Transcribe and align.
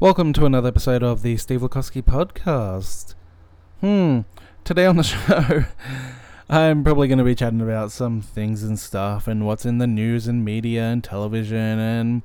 Welcome 0.00 0.32
to 0.34 0.46
another 0.46 0.68
episode 0.68 1.02
of 1.02 1.22
the 1.22 1.36
Steve 1.38 1.60
Lukowski 1.60 2.04
podcast. 2.04 3.16
Hmm, 3.80 4.20
today 4.62 4.86
on 4.86 4.96
the 4.96 5.02
show, 5.02 5.64
I'm 6.48 6.84
probably 6.84 7.08
going 7.08 7.18
to 7.18 7.24
be 7.24 7.34
chatting 7.34 7.60
about 7.60 7.90
some 7.90 8.20
things 8.20 8.62
and 8.62 8.78
stuff 8.78 9.26
and 9.26 9.44
what's 9.44 9.66
in 9.66 9.78
the 9.78 9.88
news 9.88 10.28
and 10.28 10.44
media 10.44 10.84
and 10.84 11.02
television 11.02 11.80
and 11.80 12.22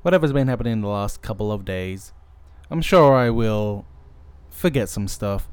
whatever's 0.00 0.32
been 0.32 0.48
happening 0.48 0.72
in 0.72 0.80
the 0.80 0.88
last 0.88 1.20
couple 1.20 1.52
of 1.52 1.66
days. 1.66 2.14
I'm 2.70 2.80
sure 2.80 3.14
I 3.14 3.28
will 3.28 3.84
forget 4.48 4.88
some 4.88 5.06
stuff. 5.06 5.50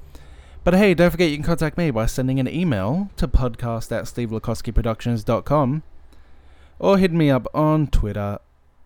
But 0.63 0.75
hey, 0.75 0.93
don't 0.93 1.11
forget 1.11 1.29
you 1.29 1.35
can 1.35 1.43
contact 1.43 1.77
me 1.77 1.91
by 1.91 2.05
sending 2.05 2.39
an 2.39 2.47
email 2.47 3.09
to 3.17 3.27
podcast 3.27 3.91
at 3.91 4.05
stevelukowskiproductions.com 4.05 5.83
or 6.79 6.97
hit 6.97 7.11
me 7.11 7.29
up 7.29 7.47
on 7.53 7.87
Twitter 7.87 8.39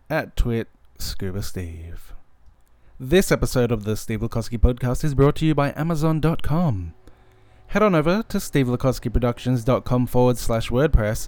at 0.09 0.35
twit 0.35 0.69
scuba 0.97 1.43
steve. 1.43 2.12
This 2.99 3.31
episode 3.31 3.71
of 3.71 3.85
the 3.85 3.97
Steve 3.97 4.21
Lukowski 4.21 4.59
podcast 4.59 5.03
is 5.03 5.15
brought 5.15 5.35
to 5.37 5.45
you 5.45 5.55
by 5.55 5.73
Amazon.com. 5.75 6.93
Head 7.67 7.81
on 7.81 7.95
over 7.95 8.23
to 8.29 8.37
stevelukowskiproductions.com 8.37 10.05
forward 10.07 10.37
slash 10.37 10.69
WordPress, 10.69 11.27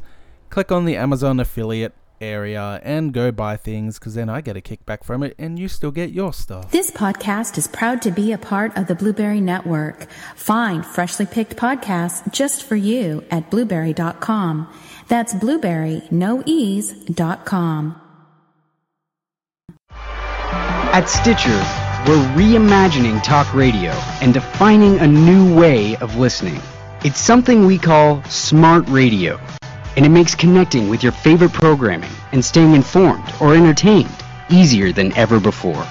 click 0.50 0.72
on 0.72 0.86
the 0.86 0.96
Amazon 0.96 1.40
affiliate 1.40 1.94
area, 2.22 2.80
and 2.84 3.14
go 3.14 3.32
buy 3.32 3.58
things 3.58 3.98
because 3.98 4.14
then 4.14 4.30
I 4.30 4.42
get 4.42 4.56
a 4.56 4.62
kickback 4.62 5.04
from 5.04 5.24
it 5.24 5.34
and 5.40 5.58
you 5.58 5.68
still 5.68 5.90
get 5.92 6.12
your 6.12 6.34
stuff. 6.34 6.70
This 6.70 6.92
podcast 6.92 7.58
is 7.58 7.68
proud 7.68 8.02
to 8.04 8.12
be 8.12 8.32
a 8.32 8.38
part 8.38 8.78
of 8.78 8.86
the 8.86 8.96
Blubrry 8.96 9.42
Network. 9.42 10.08
Find 10.36 10.86
freshly 10.86 11.26
picked 11.26 11.58
podcasts 11.58 12.32
just 12.32 12.64
for 12.64 12.76
you 12.76 13.24
at 13.32 13.50
blubrry.com. 13.50 14.72
That's 15.08 15.34
blubrry, 15.34 16.04
no 16.12 16.44
ease, 16.46 16.94
dot 17.06 17.46
com. 17.46 18.00
At 20.96 21.10
Stitcher, 21.10 21.50
we're 22.08 22.26
reimagining 22.38 23.22
talk 23.22 23.54
radio 23.54 23.92
and 24.22 24.34
defining 24.34 24.98
a 25.00 25.06
new 25.06 25.54
way 25.54 25.98
of 25.98 26.16
listening. 26.16 26.62
It's 27.04 27.20
something 27.20 27.66
we 27.66 27.78
call 27.78 28.24
smart 28.30 28.88
radio, 28.88 29.38
and 29.98 30.06
it 30.06 30.10
makes 30.10 30.36
connecting 30.36 30.88
with 30.88 31.04
your 31.04 31.12
favorite 31.12 31.52
programming 31.52 32.10
and 32.32 32.46
staying 32.46 32.76
informed 32.76 33.30
or 33.42 33.56
entertained 33.56 34.10
easier 34.50 34.94
than 34.94 35.12
ever 35.18 35.38
before. 35.38 35.86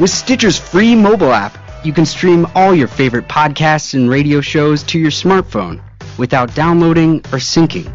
With 0.00 0.10
Stitcher's 0.10 0.58
free 0.58 0.96
mobile 0.96 1.32
app, 1.32 1.56
you 1.84 1.92
can 1.92 2.04
stream 2.04 2.48
all 2.56 2.74
your 2.74 2.88
favorite 2.88 3.28
podcasts 3.28 3.94
and 3.94 4.10
radio 4.10 4.40
shows 4.40 4.82
to 4.90 4.98
your 4.98 5.12
smartphone 5.12 5.80
without 6.18 6.52
downloading 6.56 7.18
or 7.26 7.38
syncing. 7.38 7.86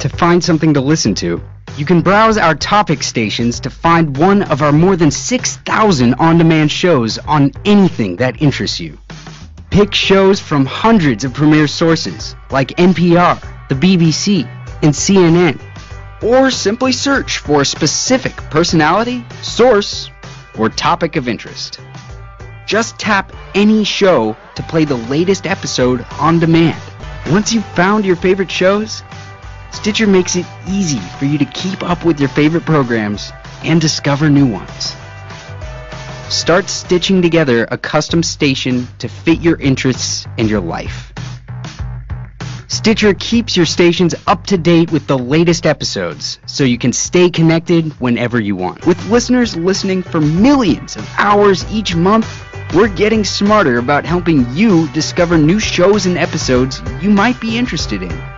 To 0.00 0.08
find 0.08 0.42
something 0.42 0.74
to 0.74 0.80
listen 0.80 1.14
to, 1.22 1.40
you 1.76 1.86
can 1.86 2.02
browse 2.02 2.36
our 2.36 2.54
topic 2.54 3.02
stations 3.02 3.58
to 3.60 3.70
find 3.70 4.16
one 4.16 4.42
of 4.42 4.60
our 4.60 4.72
more 4.72 4.94
than 4.94 5.10
6,000 5.10 6.14
on-demand 6.14 6.70
shows 6.70 7.18
on 7.18 7.52
anything 7.64 8.16
that 8.16 8.42
interests 8.42 8.78
you. 8.78 8.98
Pick 9.70 9.94
shows 9.94 10.38
from 10.38 10.66
hundreds 10.66 11.24
of 11.24 11.32
premier 11.32 11.66
sources 11.66 12.36
like 12.50 12.68
NPR, 12.76 13.40
the 13.68 13.74
BBC, 13.74 14.46
and 14.82 14.92
CNN. 14.92 15.58
Or 16.22 16.50
simply 16.50 16.92
search 16.92 17.38
for 17.38 17.62
a 17.62 17.64
specific 17.64 18.36
personality, 18.50 19.24
source, 19.40 20.10
or 20.58 20.68
topic 20.68 21.16
of 21.16 21.26
interest. 21.26 21.80
Just 22.66 22.98
tap 22.98 23.32
any 23.54 23.82
show 23.82 24.36
to 24.56 24.62
play 24.64 24.84
the 24.84 24.96
latest 24.96 25.46
episode 25.46 26.04
on 26.20 26.38
demand. 26.38 26.80
Once 27.30 27.52
you've 27.52 27.64
found 27.64 28.04
your 28.04 28.16
favorite 28.16 28.50
shows, 28.50 29.02
Stitcher 29.72 30.06
makes 30.06 30.36
it 30.36 30.46
easy 30.68 31.00
for 31.18 31.24
you 31.24 31.38
to 31.38 31.44
keep 31.44 31.82
up 31.82 32.04
with 32.04 32.20
your 32.20 32.28
favorite 32.28 32.64
programs 32.64 33.32
and 33.64 33.80
discover 33.80 34.30
new 34.30 34.46
ones. 34.46 34.94
Start 36.28 36.68
stitching 36.68 37.20
together 37.20 37.66
a 37.70 37.76
custom 37.76 38.22
station 38.22 38.86
to 38.98 39.08
fit 39.08 39.40
your 39.40 39.60
interests 39.60 40.26
and 40.38 40.48
your 40.48 40.60
life. 40.60 41.12
Stitcher 42.68 43.14
keeps 43.14 43.56
your 43.56 43.66
stations 43.66 44.14
up 44.26 44.46
to 44.46 44.56
date 44.56 44.90
with 44.90 45.06
the 45.06 45.18
latest 45.18 45.66
episodes 45.66 46.38
so 46.46 46.64
you 46.64 46.78
can 46.78 46.92
stay 46.92 47.28
connected 47.28 47.92
whenever 48.00 48.40
you 48.40 48.56
want. 48.56 48.86
With 48.86 49.04
listeners 49.10 49.56
listening 49.56 50.02
for 50.02 50.20
millions 50.20 50.96
of 50.96 51.08
hours 51.18 51.70
each 51.72 51.94
month, 51.94 52.26
we're 52.74 52.88
getting 52.88 53.24
smarter 53.24 53.78
about 53.78 54.06
helping 54.06 54.46
you 54.54 54.88
discover 54.92 55.36
new 55.36 55.60
shows 55.60 56.06
and 56.06 56.16
episodes 56.16 56.80
you 57.02 57.10
might 57.10 57.38
be 57.40 57.58
interested 57.58 58.02
in 58.02 58.31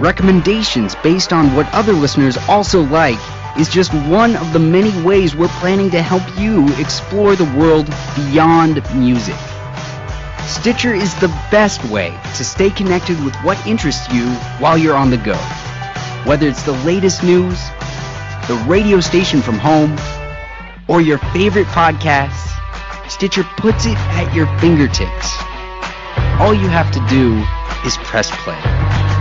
recommendations 0.00 0.94
based 0.96 1.32
on 1.32 1.54
what 1.54 1.72
other 1.72 1.92
listeners 1.92 2.36
also 2.48 2.82
like 2.82 3.18
is 3.58 3.68
just 3.68 3.92
one 4.08 4.36
of 4.36 4.52
the 4.52 4.58
many 4.58 4.90
ways 5.02 5.36
we're 5.36 5.48
planning 5.60 5.90
to 5.90 6.02
help 6.02 6.22
you 6.38 6.66
explore 6.78 7.36
the 7.36 7.50
world 7.56 7.86
beyond 8.16 8.82
music. 8.94 9.36
Stitcher 10.46 10.92
is 10.92 11.14
the 11.20 11.28
best 11.50 11.84
way 11.84 12.18
to 12.36 12.44
stay 12.44 12.70
connected 12.70 13.22
with 13.24 13.34
what 13.36 13.64
interests 13.66 14.12
you 14.12 14.28
while 14.58 14.76
you're 14.76 14.96
on 14.96 15.10
the 15.10 15.16
go. 15.16 15.36
Whether 16.28 16.48
it's 16.48 16.62
the 16.64 16.72
latest 16.84 17.22
news, 17.22 17.58
the 18.48 18.62
radio 18.66 19.00
station 19.00 19.40
from 19.40 19.58
home, 19.58 19.96
or 20.88 21.00
your 21.00 21.18
favorite 21.18 21.66
podcasts, 21.68 22.50
Stitcher 23.08 23.44
puts 23.56 23.86
it 23.86 23.96
at 23.96 24.34
your 24.34 24.46
fingertips. 24.58 25.36
All 26.40 26.54
you 26.54 26.68
have 26.68 26.90
to 26.92 27.06
do 27.08 27.36
is 27.86 27.96
press 27.98 28.30
play. 28.42 29.13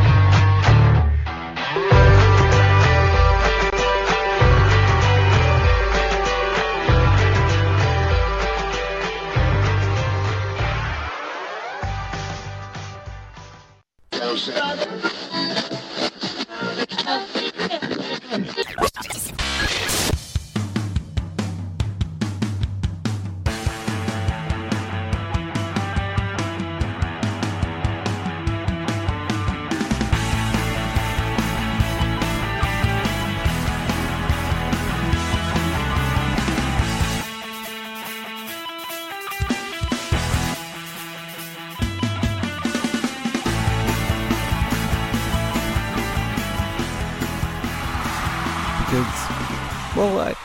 Well, 48.93 50.19
I, 50.19 50.35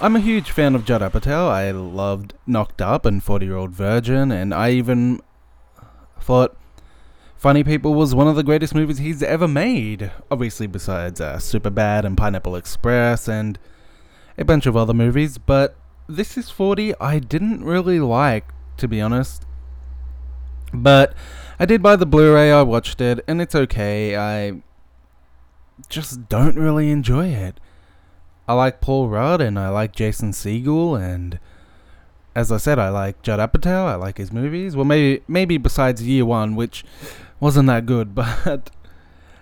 I'm 0.00 0.14
a 0.14 0.20
huge 0.20 0.52
fan 0.52 0.76
of 0.76 0.84
Judd 0.84 1.00
Apatow. 1.00 1.48
I 1.48 1.72
loved 1.72 2.34
Knocked 2.46 2.80
Up 2.80 3.04
and 3.04 3.20
40 3.20 3.46
Year 3.46 3.56
Old 3.56 3.72
Virgin, 3.72 4.30
and 4.30 4.54
I 4.54 4.70
even 4.70 5.20
thought 6.20 6.56
Funny 7.36 7.64
People 7.64 7.94
was 7.94 8.14
one 8.14 8.28
of 8.28 8.36
the 8.36 8.44
greatest 8.44 8.76
movies 8.76 8.98
he's 8.98 9.24
ever 9.24 9.48
made. 9.48 10.12
Obviously, 10.30 10.68
besides 10.68 11.20
uh, 11.20 11.38
Superbad 11.38 12.04
and 12.04 12.16
Pineapple 12.16 12.54
Express 12.54 13.26
and 13.26 13.58
a 14.38 14.44
bunch 14.44 14.66
of 14.66 14.76
other 14.76 14.94
movies, 14.94 15.36
but 15.38 15.76
This 16.08 16.38
is 16.38 16.48
40 16.48 16.94
I 17.00 17.18
didn't 17.18 17.64
really 17.64 17.98
like, 17.98 18.46
to 18.76 18.86
be 18.86 19.00
honest. 19.00 19.44
But 20.72 21.12
I 21.58 21.66
did 21.66 21.82
buy 21.82 21.96
the 21.96 22.06
Blu 22.06 22.32
ray, 22.32 22.52
I 22.52 22.62
watched 22.62 23.00
it, 23.00 23.24
and 23.26 23.42
it's 23.42 23.56
okay. 23.56 24.16
I 24.16 24.62
just 25.88 26.28
don't 26.28 26.54
really 26.54 26.92
enjoy 26.92 27.30
it. 27.30 27.58
I 28.48 28.54
like 28.54 28.80
Paul 28.80 29.08
Rudd 29.08 29.40
and 29.40 29.58
I 29.58 29.68
like 29.68 29.92
Jason 29.92 30.32
Segel 30.32 31.00
and 31.00 31.38
as 32.36 32.52
I 32.52 32.58
said, 32.58 32.78
I 32.78 32.90
like 32.90 33.22
Judd 33.22 33.40
Apatow. 33.40 33.86
I 33.86 33.94
like 33.94 34.18
his 34.18 34.30
movies. 34.30 34.76
Well, 34.76 34.84
maybe 34.84 35.22
maybe 35.26 35.56
besides 35.56 36.02
Year 36.02 36.26
One, 36.26 36.54
which 36.54 36.84
wasn't 37.40 37.66
that 37.68 37.86
good, 37.86 38.14
but 38.14 38.70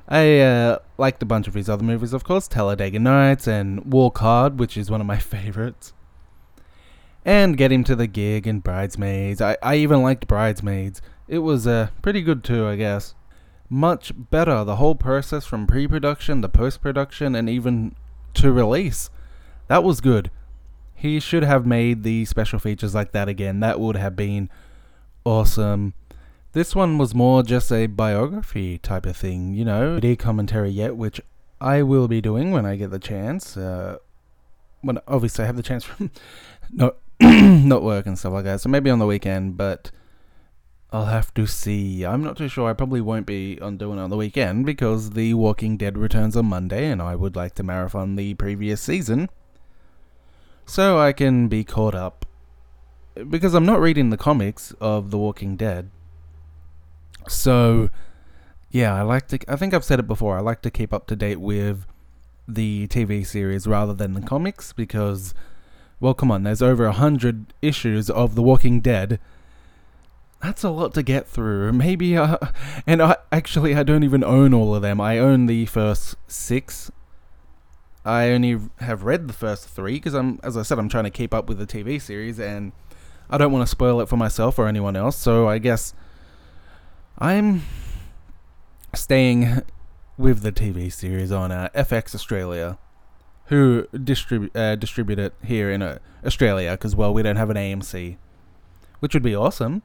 I 0.08 0.38
uh, 0.38 0.78
liked 0.96 1.22
a 1.22 1.26
bunch 1.26 1.48
of 1.48 1.54
his 1.54 1.68
other 1.68 1.82
movies, 1.82 2.12
of 2.12 2.22
course, 2.24 2.46
Talladega 2.46 3.00
Nights 3.00 3.48
and 3.48 3.92
Walk 3.92 4.18
Hard, 4.18 4.60
which 4.60 4.76
is 4.76 4.90
one 4.90 5.00
of 5.00 5.06
my 5.08 5.18
favorites. 5.34 5.92
And 7.24 7.56
Get 7.56 7.72
Him 7.72 7.84
to 7.84 7.96
the 7.96 8.06
Greek 8.06 8.46
and 8.46 8.62
Bridesmaids. 8.62 9.40
I, 9.40 9.56
I 9.62 9.76
even 9.76 10.02
liked 10.02 10.28
Bridesmaids. 10.28 11.02
It 11.26 11.38
was 11.38 11.66
uh, 11.66 11.88
pretty 12.00 12.22
good 12.22 12.44
too, 12.44 12.66
I 12.66 12.76
guess. 12.76 13.14
Much 13.68 14.12
better, 14.14 14.62
the 14.62 14.76
whole 14.76 14.94
process 14.94 15.46
from 15.46 15.66
pre 15.66 15.88
production 15.88 16.42
to 16.42 16.48
post 16.48 16.80
production 16.80 17.34
and 17.34 17.48
even 17.48 17.96
to 18.34 18.52
release. 18.52 19.10
That 19.68 19.84
was 19.84 20.00
good. 20.00 20.30
He 20.94 21.20
should 21.20 21.42
have 21.42 21.66
made 21.66 22.02
the 22.02 22.24
special 22.24 22.58
features 22.58 22.94
like 22.94 23.12
that 23.12 23.28
again. 23.28 23.60
That 23.60 23.80
would 23.80 23.96
have 23.96 24.16
been 24.16 24.48
awesome. 25.24 25.94
This 26.52 26.74
one 26.74 26.98
was 26.98 27.14
more 27.14 27.42
just 27.42 27.72
a 27.72 27.86
biography 27.86 28.78
type 28.78 29.06
of 29.06 29.16
thing, 29.16 29.54
you 29.54 29.64
know, 29.64 29.98
D 29.98 30.14
commentary 30.16 30.70
yet, 30.70 30.96
which 30.96 31.20
I 31.60 31.82
will 31.82 32.08
be 32.08 32.20
doing 32.20 32.52
when 32.52 32.64
I 32.64 32.76
get 32.76 32.90
the 32.90 32.98
chance. 32.98 33.56
Uh, 33.56 33.98
when 34.82 34.98
obviously 35.08 35.42
I 35.42 35.46
have 35.46 35.56
the 35.56 35.62
chance 35.62 35.84
from 35.84 36.10
not 36.70 36.96
not 37.20 37.82
work 37.82 38.06
and 38.06 38.18
stuff 38.18 38.32
like 38.32 38.44
that. 38.44 38.60
So 38.60 38.68
maybe 38.68 38.90
on 38.90 38.98
the 38.98 39.06
weekend, 39.06 39.56
but 39.56 39.90
I'll 40.94 41.06
have 41.06 41.34
to 41.34 41.44
see. 41.48 42.06
I'm 42.06 42.22
not 42.22 42.36
too 42.36 42.46
sure. 42.46 42.70
I 42.70 42.72
probably 42.72 43.00
won't 43.00 43.26
be 43.26 43.58
on 43.60 43.76
doing 43.76 43.98
it 43.98 44.02
on 44.02 44.10
the 44.10 44.16
weekend 44.16 44.64
because 44.64 45.10
The 45.10 45.34
Walking 45.34 45.76
Dead 45.76 45.98
returns 45.98 46.36
on 46.36 46.46
Monday, 46.46 46.86
and 46.86 47.02
I 47.02 47.16
would 47.16 47.34
like 47.34 47.56
to 47.56 47.64
marathon 47.64 48.14
the 48.14 48.34
previous 48.34 48.80
season 48.80 49.28
so 50.66 51.00
I 51.00 51.12
can 51.12 51.48
be 51.48 51.64
caught 51.64 51.96
up. 51.96 52.26
Because 53.28 53.54
I'm 53.54 53.66
not 53.66 53.80
reading 53.80 54.10
the 54.10 54.16
comics 54.16 54.72
of 54.80 55.10
The 55.10 55.18
Walking 55.18 55.56
Dead. 55.56 55.90
So, 57.26 57.90
yeah, 58.70 58.94
I 58.94 59.02
like 59.02 59.26
to. 59.28 59.40
I 59.48 59.56
think 59.56 59.74
I've 59.74 59.82
said 59.82 59.98
it 59.98 60.06
before. 60.06 60.38
I 60.38 60.42
like 60.42 60.62
to 60.62 60.70
keep 60.70 60.92
up 60.92 61.08
to 61.08 61.16
date 61.16 61.40
with 61.40 61.86
the 62.46 62.86
TV 62.86 63.26
series 63.26 63.66
rather 63.66 63.94
than 63.94 64.14
the 64.14 64.20
comics 64.20 64.72
because, 64.72 65.34
well, 65.98 66.14
come 66.14 66.30
on, 66.30 66.44
there's 66.44 66.62
over 66.62 66.86
a 66.86 66.92
hundred 66.92 67.52
issues 67.62 68.08
of 68.08 68.36
The 68.36 68.42
Walking 68.44 68.80
Dead. 68.80 69.18
That's 70.44 70.62
a 70.62 70.70
lot 70.70 70.94
to 70.94 71.02
get 71.02 71.26
through. 71.26 71.72
Maybe, 71.72 72.16
uh, 72.16 72.36
and 72.86 73.02
I 73.02 73.16
actually 73.32 73.74
I 73.74 73.82
don't 73.82 74.04
even 74.04 74.22
own 74.22 74.54
all 74.54 74.74
of 74.74 74.82
them. 74.82 75.00
I 75.00 75.18
own 75.18 75.46
the 75.46 75.66
first 75.66 76.16
six 76.26 76.90
I 78.04 78.30
only 78.30 78.60
have 78.80 79.04
read 79.04 79.28
the 79.28 79.32
first 79.32 79.68
three 79.68 79.94
because 79.94 80.14
I'm, 80.14 80.38
as 80.42 80.56
I 80.56 80.62
said, 80.62 80.78
I'm 80.78 80.90
trying 80.90 81.04
to 81.04 81.10
keep 81.10 81.32
up 81.32 81.48
with 81.48 81.58
the 81.58 81.66
TV 81.66 82.00
series, 82.00 82.38
and 82.38 82.72
I 83.30 83.38
don't 83.38 83.50
want 83.50 83.66
to 83.66 83.70
spoil 83.70 84.00
it 84.00 84.08
for 84.08 84.16
myself 84.16 84.58
or 84.58 84.68
anyone 84.68 84.94
else. 84.94 85.16
So 85.16 85.48
I 85.48 85.58
guess 85.58 85.94
I'm 87.18 87.62
staying 88.94 89.62
with 90.18 90.42
the 90.42 90.52
TV 90.52 90.92
series 90.92 91.32
on 91.32 91.50
uh, 91.50 91.70
FX 91.74 92.14
Australia, 92.14 92.76
who 93.46 93.86
distribute 93.92 94.54
uh, 94.54 94.76
distribute 94.76 95.18
it 95.18 95.34
here 95.42 95.70
in 95.70 95.80
uh, 95.80 95.98
Australia 96.26 96.72
because 96.72 96.94
well, 96.94 97.14
we 97.14 97.22
don't 97.22 97.36
have 97.36 97.48
an 97.48 97.56
AMC, 97.56 98.18
which 99.00 99.14
would 99.14 99.22
be 99.22 99.34
awesome. 99.34 99.82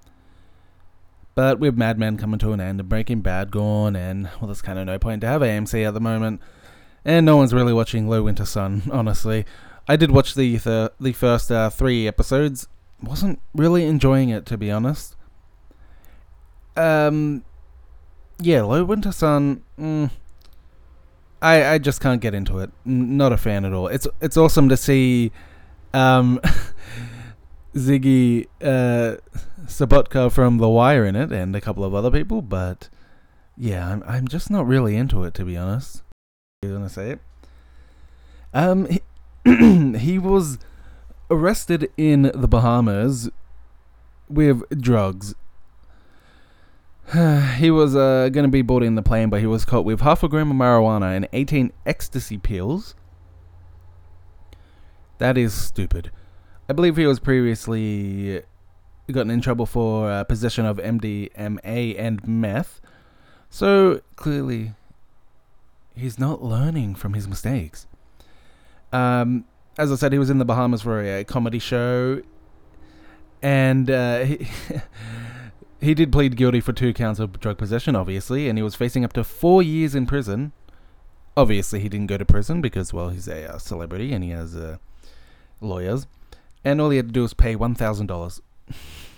But 1.35 1.59
with 1.59 1.77
Mad 1.77 1.97
Men 1.97 2.17
coming 2.17 2.39
to 2.39 2.51
an 2.51 2.59
end 2.59 2.79
and 2.79 2.89
Breaking 2.89 3.21
Bad 3.21 3.51
gone, 3.51 3.95
and 3.95 4.25
well, 4.39 4.47
there's 4.47 4.61
kind 4.61 4.79
of 4.79 4.85
no 4.85 4.99
point 4.99 5.21
to 5.21 5.27
have 5.27 5.41
AMC 5.41 5.87
at 5.87 5.93
the 5.93 5.99
moment 6.01 6.41
and 7.05 7.25
no 7.25 7.37
one's 7.37 7.53
really 7.53 7.73
watching 7.73 8.07
Low 8.07 8.23
Winter 8.23 8.45
Sun. 8.45 8.83
Honestly, 8.91 9.45
I 9.87 9.95
did 9.95 10.11
watch 10.11 10.35
the 10.35 10.57
the, 10.57 10.91
the 10.99 11.13
first 11.13 11.51
uh, 11.51 11.69
three 11.69 12.07
episodes. 12.07 12.67
wasn't 13.01 13.39
really 13.53 13.85
enjoying 13.85 14.29
it 14.29 14.45
to 14.47 14.57
be 14.57 14.71
honest. 14.71 15.15
Um, 16.75 17.43
yeah, 18.39 18.61
Low 18.61 18.83
Winter 18.83 19.11
Sun. 19.11 19.63
Mm, 19.79 20.11
I 21.41 21.73
I 21.73 21.77
just 21.77 22.01
can't 22.01 22.21
get 22.21 22.33
into 22.33 22.59
it. 22.59 22.71
N- 22.85 23.17
not 23.17 23.31
a 23.31 23.37
fan 23.37 23.65
at 23.65 23.73
all. 23.73 23.87
It's 23.87 24.07
it's 24.21 24.37
awesome 24.37 24.69
to 24.69 24.77
see, 24.77 25.31
um, 25.93 26.39
Ziggy 27.75 28.47
uh, 28.61 29.17
Sobotka 29.65 30.31
from 30.31 30.57
The 30.57 30.69
Wire 30.69 31.05
in 31.05 31.15
it, 31.15 31.31
and 31.31 31.55
a 31.55 31.61
couple 31.61 31.83
of 31.83 31.93
other 31.93 32.11
people, 32.11 32.41
but 32.41 32.89
yeah, 33.57 33.89
I'm 33.89 34.03
I'm 34.07 34.27
just 34.27 34.49
not 34.49 34.65
really 34.67 34.95
into 34.95 35.23
it 35.23 35.33
to 35.35 35.45
be 35.45 35.57
honest 35.57 36.03
you 36.61 36.73
gonna 36.73 36.89
say 36.89 37.11
it? 37.11 37.19
Um, 38.53 38.85
he, 38.87 38.99
he 39.97 40.19
was 40.19 40.59
arrested 41.31 41.89
in 41.95 42.23
the 42.35 42.49
Bahamas 42.49 43.29
with 44.27 44.63
drugs. 44.81 45.35
he 47.55 47.71
was 47.71 47.95
uh, 47.95 48.27
going 48.29 48.43
to 48.43 48.49
be 48.49 48.61
boarding 48.61 48.95
the 48.95 49.01
plane, 49.01 49.29
but 49.29 49.39
he 49.39 49.45
was 49.45 49.63
caught 49.63 49.85
with 49.85 50.01
half 50.01 50.21
a 50.21 50.27
gram 50.27 50.51
of 50.51 50.57
marijuana 50.57 51.15
and 51.15 51.29
18 51.31 51.71
ecstasy 51.85 52.37
pills. 52.37 52.93
That 55.19 55.37
is 55.37 55.53
stupid. 55.53 56.11
I 56.69 56.73
believe 56.73 56.97
he 56.97 57.07
was 57.07 57.19
previously 57.19 58.43
gotten 59.11 59.31
in 59.31 59.41
trouble 59.41 59.65
for 59.65 60.11
uh, 60.11 60.23
possession 60.23 60.67
of 60.67 60.77
MDMA 60.77 61.95
and 61.97 62.27
meth. 62.27 62.79
So 63.49 64.01
clearly, 64.15 64.73
he's 65.95 66.19
not 66.19 66.43
learning 66.43 66.93
from 66.93 67.15
his 67.15 67.27
mistakes. 67.27 67.87
Um, 68.93 69.45
as 69.79 69.91
I 69.91 69.95
said, 69.95 70.13
he 70.13 70.19
was 70.19 70.29
in 70.29 70.37
the 70.37 70.45
Bahamas 70.45 70.83
for 70.83 71.01
a, 71.01 71.21
a 71.21 71.23
comedy 71.23 71.57
show, 71.57 72.21
and 73.41 73.89
uh, 73.89 74.19
he 74.25 74.47
he 75.81 75.93
did 75.93 76.11
plead 76.11 76.35
guilty 76.35 76.59
for 76.59 76.73
two 76.73 76.93
counts 76.93 77.19
of 77.19 77.39
drug 77.39 77.57
possession, 77.57 77.95
obviously, 77.95 78.47
and 78.47 78.59
he 78.59 78.63
was 78.63 78.75
facing 78.75 79.03
up 79.03 79.13
to 79.13 79.23
four 79.23 79.63
years 79.63 79.95
in 79.95 80.05
prison. 80.05 80.51
Obviously, 81.35 81.79
he 81.79 81.89
didn't 81.89 82.07
go 82.07 82.17
to 82.17 82.25
prison 82.25 82.61
because, 82.61 82.93
well, 82.93 83.09
he's 83.09 83.27
a 83.27 83.55
uh, 83.55 83.57
celebrity 83.57 84.11
and 84.11 84.23
he 84.23 84.31
has 84.31 84.55
uh, 84.55 84.77
lawyers, 85.61 86.05
and 86.63 86.81
all 86.81 86.89
he 86.89 86.97
had 86.97 87.07
to 87.07 87.13
do 87.13 87.21
was 87.21 87.33
pay 87.33 87.55
one 87.55 87.75
thousand 87.75 88.07
dollars. 88.07 88.41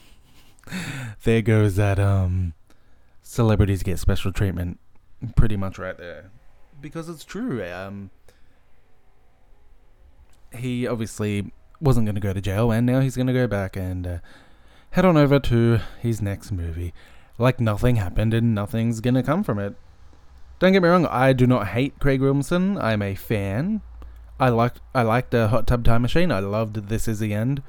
there 1.24 1.42
goes 1.42 1.76
that 1.76 2.00
um, 2.00 2.54
celebrities 3.22 3.84
get 3.84 4.00
special 4.00 4.32
treatment, 4.32 4.80
pretty 5.36 5.58
much 5.58 5.78
right 5.78 5.98
there 5.98 6.32
because 6.82 7.08
it's 7.08 7.24
true. 7.24 7.64
Um, 7.64 8.10
he 10.54 10.88
obviously 10.88 11.54
wasn't 11.80 12.06
going 12.06 12.16
to 12.16 12.22
go 12.22 12.34
to 12.34 12.42
jail, 12.42 12.72
and 12.72 12.86
now 12.86 13.00
he's 13.00 13.16
going 13.16 13.28
to 13.28 13.34
go 13.34 13.48
back 13.48 13.76
and 13.78 14.06
uh, 14.06 14.18
head 14.92 15.06
on 15.06 15.16
over 15.16 15.40
to 15.40 15.80
his 16.00 16.22
next 16.22 16.52
movie. 16.52 16.94
Like 17.38 17.60
nothing 17.60 17.96
happened, 17.96 18.34
and 18.34 18.54
nothing's 18.54 19.00
going 19.00 19.14
to 19.14 19.24
come 19.24 19.44
from 19.44 19.60
it. 19.60 19.76
Don't 20.60 20.74
get 20.74 20.84
me 20.84 20.90
wrong, 20.90 21.08
I 21.08 21.34
do 21.34 21.48
not 21.48 21.70
hate 21.70 22.00
Craig 22.00 22.22
Williamson. 22.22 22.78
I'm 22.78 23.02
a 23.02 23.16
fan. 23.16 23.82
I 24.42 24.50
liked 24.50 24.82
I 24.94 25.04
liked 25.04 25.32
the 25.32 25.48
Hot 25.48 25.68
Tub 25.68 25.86
Time 25.86 26.02
Machine. 26.02 26.32
I 26.32 26.40
loved 26.40 26.90
This 26.90 27.08
Is 27.08 27.20
the 27.20 27.34
End. 27.34 27.64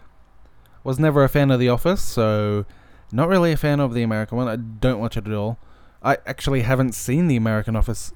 Was 0.82 0.98
never 0.98 1.22
a 1.22 1.28
fan 1.28 1.52
of 1.52 1.60
The 1.60 1.69
Office, 1.69 2.02
so 2.02 2.64
not 3.12 3.28
really 3.28 3.52
a 3.52 3.56
fan 3.56 3.78
of 3.78 3.94
the 3.94 4.02
American 4.02 4.36
one. 4.36 4.48
I 4.48 4.56
don't 4.56 4.98
watch 4.98 5.16
it 5.16 5.28
at 5.28 5.32
all. 5.32 5.58
I 6.02 6.16
actually 6.26 6.62
haven't 6.62 6.96
seen 6.96 7.28
the 7.28 7.36
American 7.36 7.76
Office 7.76 8.12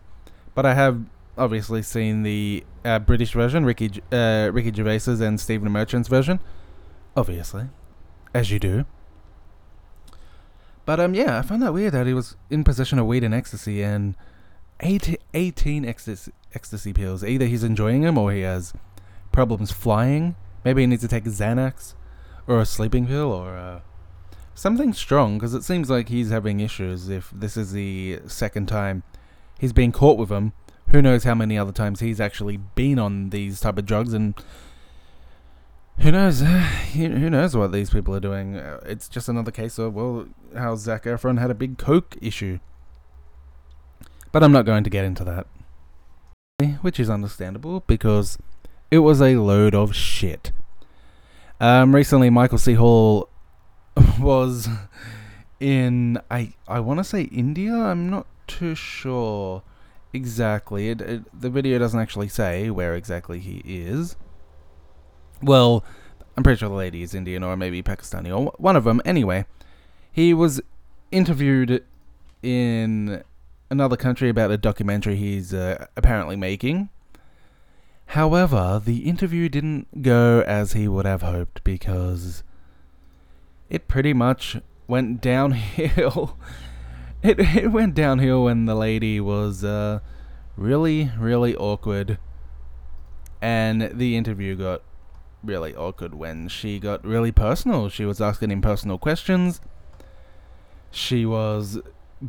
but 0.56 0.66
I 0.66 0.74
have 0.74 1.02
obviously 1.38 1.82
seen 1.82 2.24
the 2.24 2.64
uh, 2.84 2.98
British 2.98 3.32
version, 3.34 3.64
Ricky 3.64 4.02
uh, 4.10 4.50
Ricky 4.52 4.72
Gervais's 4.72 5.20
and 5.20 5.38
Stephen 5.38 5.70
Merchant's 5.70 6.08
version, 6.08 6.40
obviously, 7.14 7.66
as 8.34 8.50
you 8.50 8.58
do. 8.58 8.86
But 10.86 10.98
um, 10.98 11.14
yeah, 11.14 11.38
I 11.38 11.42
found 11.42 11.62
that 11.62 11.74
weird 11.74 11.92
that 11.92 12.06
he 12.06 12.14
was 12.14 12.36
in 12.48 12.64
possession 12.64 12.98
of 12.98 13.06
weed 13.06 13.22
and 13.22 13.34
ecstasy 13.34 13.82
and 13.82 14.16
18, 14.80 15.16
18 15.34 15.84
ecstasy, 15.84 16.32
ecstasy 16.54 16.92
pills. 16.92 17.24
Either 17.24 17.46
he's 17.46 17.64
enjoying 17.64 18.02
them 18.02 18.18
or 18.18 18.32
he 18.32 18.40
has 18.40 18.72
problems 19.32 19.72
flying. 19.72 20.36
Maybe 20.64 20.82
he 20.82 20.86
needs 20.86 21.02
to 21.02 21.08
take 21.08 21.24
Xanax 21.24 21.94
or 22.46 22.60
a 22.60 22.66
sleeping 22.66 23.06
pill 23.06 23.32
or 23.32 23.56
uh, 23.56 23.80
something 24.54 24.92
strong 24.92 25.38
because 25.38 25.54
it 25.54 25.62
seems 25.62 25.90
like 25.90 26.08
he's 26.08 26.30
having 26.30 26.60
issues 26.60 27.08
if 27.08 27.30
this 27.34 27.56
is 27.56 27.72
the 27.72 28.20
second 28.26 28.66
time 28.66 29.02
he's 29.58 29.72
been 29.72 29.92
caught 29.92 30.18
with 30.18 30.28
them. 30.28 30.52
Who 30.90 31.02
knows 31.02 31.24
how 31.24 31.34
many 31.34 31.58
other 31.58 31.72
times 31.72 32.00
he's 32.00 32.20
actually 32.20 32.56
been 32.56 32.98
on 32.98 33.30
these 33.30 33.60
type 33.60 33.76
of 33.76 33.86
drugs, 33.86 34.12
and 34.12 34.34
who 35.98 36.12
knows? 36.12 36.40
Who 36.94 37.30
knows 37.30 37.56
what 37.56 37.72
these 37.72 37.90
people 37.90 38.14
are 38.14 38.20
doing? 38.20 38.56
Uh, 38.56 38.80
it's 38.86 39.08
just 39.08 39.28
another 39.28 39.50
case 39.50 39.78
of 39.78 39.94
well, 39.94 40.28
how 40.56 40.76
Zac 40.76 41.04
Efron 41.04 41.40
had 41.40 41.50
a 41.50 41.54
big 41.54 41.76
coke 41.76 42.16
issue. 42.20 42.60
But 44.36 44.44
I'm 44.44 44.52
not 44.52 44.66
going 44.66 44.84
to 44.84 44.90
get 44.90 45.06
into 45.06 45.24
that, 45.24 45.46
which 46.82 47.00
is 47.00 47.08
understandable 47.08 47.84
because 47.86 48.36
it 48.90 48.98
was 48.98 49.22
a 49.22 49.36
load 49.36 49.74
of 49.74 49.96
shit. 49.96 50.52
Um, 51.58 51.94
recently, 51.94 52.28
Michael 52.28 52.58
C. 52.58 52.74
Hall 52.74 53.30
was 54.20 54.68
in 55.58 56.20
I 56.30 56.52
I 56.68 56.80
want 56.80 56.98
to 56.98 57.04
say 57.04 57.22
India. 57.22 57.72
I'm 57.72 58.10
not 58.10 58.26
too 58.46 58.74
sure 58.74 59.62
exactly. 60.12 60.90
It, 60.90 61.00
it, 61.00 61.40
the 61.40 61.48
video 61.48 61.78
doesn't 61.78 61.98
actually 61.98 62.28
say 62.28 62.68
where 62.68 62.94
exactly 62.94 63.38
he 63.38 63.62
is. 63.64 64.16
Well, 65.40 65.82
I'm 66.36 66.42
pretty 66.42 66.58
sure 66.58 66.68
the 66.68 66.74
lady 66.74 67.02
is 67.02 67.14
Indian 67.14 67.42
or 67.42 67.56
maybe 67.56 67.82
Pakistani 67.82 68.38
or 68.38 68.52
one 68.58 68.76
of 68.76 68.84
them. 68.84 69.00
Anyway, 69.06 69.46
he 70.12 70.34
was 70.34 70.60
interviewed 71.10 71.82
in 72.42 73.24
another 73.70 73.96
country 73.96 74.28
about 74.28 74.50
a 74.50 74.58
documentary 74.58 75.16
he's 75.16 75.52
uh, 75.52 75.86
apparently 75.96 76.36
making. 76.36 76.88
However, 78.10 78.80
the 78.84 79.08
interview 79.08 79.48
didn't 79.48 80.02
go 80.02 80.42
as 80.46 80.72
he 80.72 80.86
would 80.86 81.06
have 81.06 81.22
hoped 81.22 81.64
because 81.64 82.44
it 83.68 83.88
pretty 83.88 84.12
much 84.12 84.58
went 84.86 85.20
downhill 85.20 86.38
it 87.22 87.40
it 87.40 87.72
went 87.72 87.94
downhill 87.94 88.44
when 88.44 88.66
the 88.66 88.74
lady 88.74 89.20
was 89.20 89.64
uh, 89.64 90.00
really 90.56 91.10
really 91.18 91.56
awkward, 91.56 92.18
and 93.40 93.90
the 93.92 94.16
interview 94.16 94.54
got 94.54 94.82
really 95.42 95.74
awkward 95.74 96.14
when 96.14 96.48
she 96.48 96.78
got 96.78 97.04
really 97.04 97.32
personal. 97.32 97.88
She 97.88 98.04
was 98.04 98.20
asking 98.20 98.50
him 98.50 98.60
personal 98.60 98.98
questions. 98.98 99.60
She 100.90 101.26
was 101.26 101.80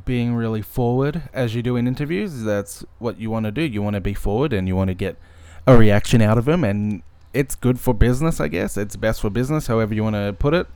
being 0.06 0.36
really 0.36 0.62
forward 0.62 1.24
as 1.34 1.56
you 1.56 1.62
do 1.62 1.76
in 1.76 1.88
interviews. 1.88 2.44
That's 2.44 2.86
what 3.00 3.20
you 3.20 3.30
want 3.30 3.46
to 3.46 3.52
do. 3.52 3.62
You 3.62 3.82
want 3.82 3.94
to 3.96 4.02
be 4.02 4.14
forward 4.14 4.54
and 4.54 4.68
you 4.68 4.76
want 4.76 4.90
to 4.90 4.94
get 4.94 5.18
a 5.66 5.78
reaction 5.78 6.22
out 6.22 6.38
of 6.38 6.46
them. 6.46 6.64
And 6.64 7.04
it's 7.34 7.56
good 7.56 7.80
for 7.80 7.94
business, 7.94 8.40
I 8.40 8.48
guess. 8.48 8.78
It's 8.78 8.96
best 8.96 9.22
for 9.22 9.30
business, 9.30 9.68
however 9.68 9.94
you 9.94 10.04
want 10.04 10.16
to 10.16 10.36
put 10.38 10.54
it. 10.54 10.68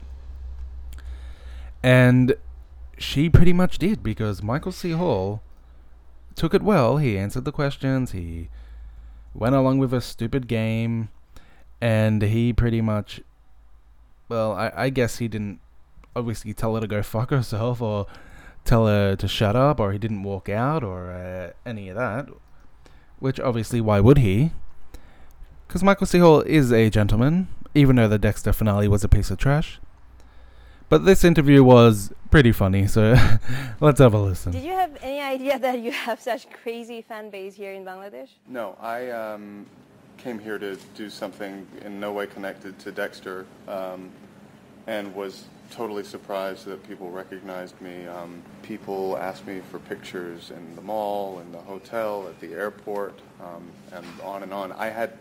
And 1.82 2.36
she 2.96 3.28
pretty 3.28 3.52
much 3.52 3.78
did 3.78 4.02
because 4.02 4.42
Michael 4.42 4.72
C. 4.72 4.92
Hall 4.92 5.42
took 6.34 6.54
it 6.54 6.62
well. 6.62 6.98
He 6.98 7.18
answered 7.18 7.44
the 7.44 7.52
questions. 7.52 8.12
He 8.12 8.48
went 9.34 9.54
along 9.54 9.78
with 9.78 9.92
a 9.92 10.00
stupid 10.00 10.46
game, 10.46 11.08
and 11.80 12.22
he 12.22 12.52
pretty 12.52 12.80
much, 12.80 13.20
well, 14.28 14.52
I, 14.52 14.72
I 14.74 14.90
guess 14.90 15.18
he 15.18 15.28
didn't 15.28 15.60
obviously 16.14 16.54
tell 16.54 16.74
her 16.74 16.80
to 16.80 16.86
go 16.86 17.02
fuck 17.02 17.30
herself 17.30 17.80
or 17.80 18.06
tell 18.64 18.86
her 18.86 19.16
to 19.16 19.28
shut 19.28 19.56
up 19.56 19.80
or 19.80 19.92
he 19.92 19.98
didn't 19.98 20.22
walk 20.22 20.48
out 20.48 20.82
or 20.82 21.10
uh, 21.10 21.52
any 21.68 21.88
of 21.88 21.96
that. 21.96 22.28
Which 23.18 23.38
obviously, 23.38 23.80
why 23.80 24.00
would 24.00 24.18
he? 24.18 24.50
Because 25.66 25.82
Michael 25.82 26.06
C. 26.06 26.18
Hall 26.18 26.40
is 26.42 26.72
a 26.72 26.90
gentleman, 26.90 27.48
even 27.74 27.96
though 27.96 28.08
the 28.08 28.18
Dexter 28.18 28.52
finale 28.52 28.88
was 28.88 29.04
a 29.04 29.08
piece 29.08 29.30
of 29.30 29.38
trash. 29.38 29.80
But 30.88 31.06
this 31.06 31.24
interview 31.24 31.64
was 31.64 32.12
pretty 32.30 32.52
funny, 32.52 32.86
so 32.86 33.16
let's 33.80 33.98
have 33.98 34.12
a 34.12 34.18
listen. 34.18 34.52
Did 34.52 34.64
you 34.64 34.72
have 34.72 34.98
any 35.00 35.20
idea 35.20 35.58
that 35.58 35.78
you 35.78 35.90
have 35.90 36.20
such 36.20 36.50
crazy 36.50 37.00
fan 37.00 37.30
base 37.30 37.54
here 37.54 37.72
in 37.72 37.82
Bangladesh? 37.82 38.28
No, 38.46 38.76
I 38.78 39.08
um, 39.08 39.64
came 40.18 40.38
here 40.38 40.58
to 40.58 40.76
do 40.94 41.08
something 41.08 41.66
in 41.82 41.98
no 41.98 42.12
way 42.12 42.26
connected 42.26 42.78
to 42.80 42.92
Dexter 42.92 43.46
um, 43.68 44.10
and 44.86 45.14
was 45.14 45.46
totally 45.72 46.04
surprised 46.04 46.66
that 46.66 46.86
people 46.86 47.10
recognized 47.10 47.80
me. 47.80 48.06
Um, 48.06 48.42
people 48.62 49.16
asked 49.18 49.46
me 49.46 49.60
for 49.70 49.78
pictures 49.78 50.50
in 50.50 50.76
the 50.76 50.82
mall, 50.82 51.40
in 51.40 51.50
the 51.52 51.58
hotel, 51.58 52.26
at 52.28 52.38
the 52.40 52.52
airport, 52.52 53.18
um, 53.40 53.70
and 53.92 54.06
on 54.22 54.42
and 54.42 54.52
on. 54.52 54.72
I 54.72 54.90
had 54.90 55.12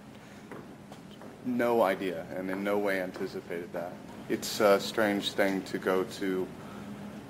no 1.45 1.81
idea 1.81 2.25
and 2.35 2.49
in 2.49 2.63
no 2.63 2.77
way 2.77 3.01
anticipated 3.01 3.71
that. 3.73 3.93
It's 4.29 4.59
a 4.59 4.79
strange 4.79 5.31
thing 5.31 5.61
to 5.63 5.77
go 5.77 6.03
to 6.03 6.47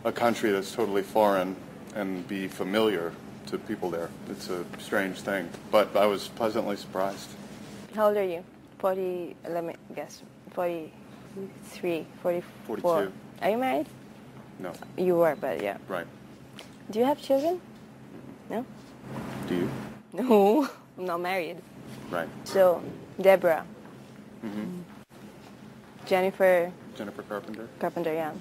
a 0.03 0.11
country 0.11 0.51
that's 0.51 0.71
totally 0.71 1.03
foreign 1.03 1.55
and 1.95 2.27
be 2.27 2.47
familiar 2.47 3.13
to 3.47 3.57
people 3.57 3.89
there. 3.89 4.09
It's 4.29 4.49
a 4.49 4.65
strange 4.79 5.21
thing, 5.21 5.49
but 5.71 5.95
I 5.95 6.05
was 6.05 6.27
pleasantly 6.27 6.77
surprised. 6.77 7.29
How 7.95 8.07
old 8.07 8.17
are 8.17 8.23
you? 8.23 8.43
40, 8.79 9.35
let 9.49 9.63
me 9.63 9.75
guess, 9.95 10.23
43, 11.33 12.05
44. 12.21 12.77
42. 12.77 13.13
Are 13.41 13.49
you 13.49 13.57
married? 13.57 13.87
No, 14.59 14.73
You 14.97 15.15
were, 15.15 15.35
but 15.35 15.61
yeah. 15.61 15.77
right. 15.87 16.05
Do 16.91 16.99
you 16.99 17.05
have 17.05 17.21
children? 17.21 17.59
No? 18.49 18.65
Do 19.47 19.55
you? 19.55 19.69
No, 20.13 20.69
I'm 20.97 21.05
not 21.05 21.21
married. 21.21 21.57
Right. 22.09 22.27
So, 22.43 22.81
Deborah, 23.19 23.65
Mm-hmm. 24.45 24.81
Jennifer 26.07 26.71
Jennifer 26.95 27.21
Carpenter. 27.21 27.67
Carpenter, 27.79 28.11
yeah. 28.13 28.33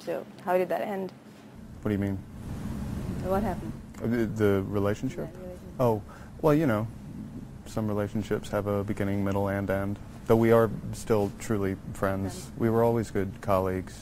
So, 0.00 0.26
how 0.44 0.58
did 0.58 0.68
that 0.68 0.80
end? 0.82 1.12
What 1.82 1.90
do 1.90 1.92
you 1.94 1.98
mean? 2.00 2.18
What 3.24 3.42
happened? 3.42 3.72
The, 4.02 4.26
the 4.26 4.62
relationship? 4.66 5.28
Oh, 5.78 6.02
well, 6.42 6.54
you 6.54 6.66
know, 6.66 6.86
some 7.66 7.86
relationships 7.88 8.48
have 8.50 8.66
a 8.66 8.82
beginning, 8.84 9.24
middle, 9.24 9.48
and 9.48 9.70
end. 9.70 9.98
Though 10.26 10.36
we 10.36 10.52
are 10.52 10.70
still 10.92 11.30
truly 11.38 11.76
friends. 11.92 12.50
We 12.56 12.70
were 12.70 12.82
always 12.82 13.10
good 13.10 13.30
colleagues. 13.40 13.94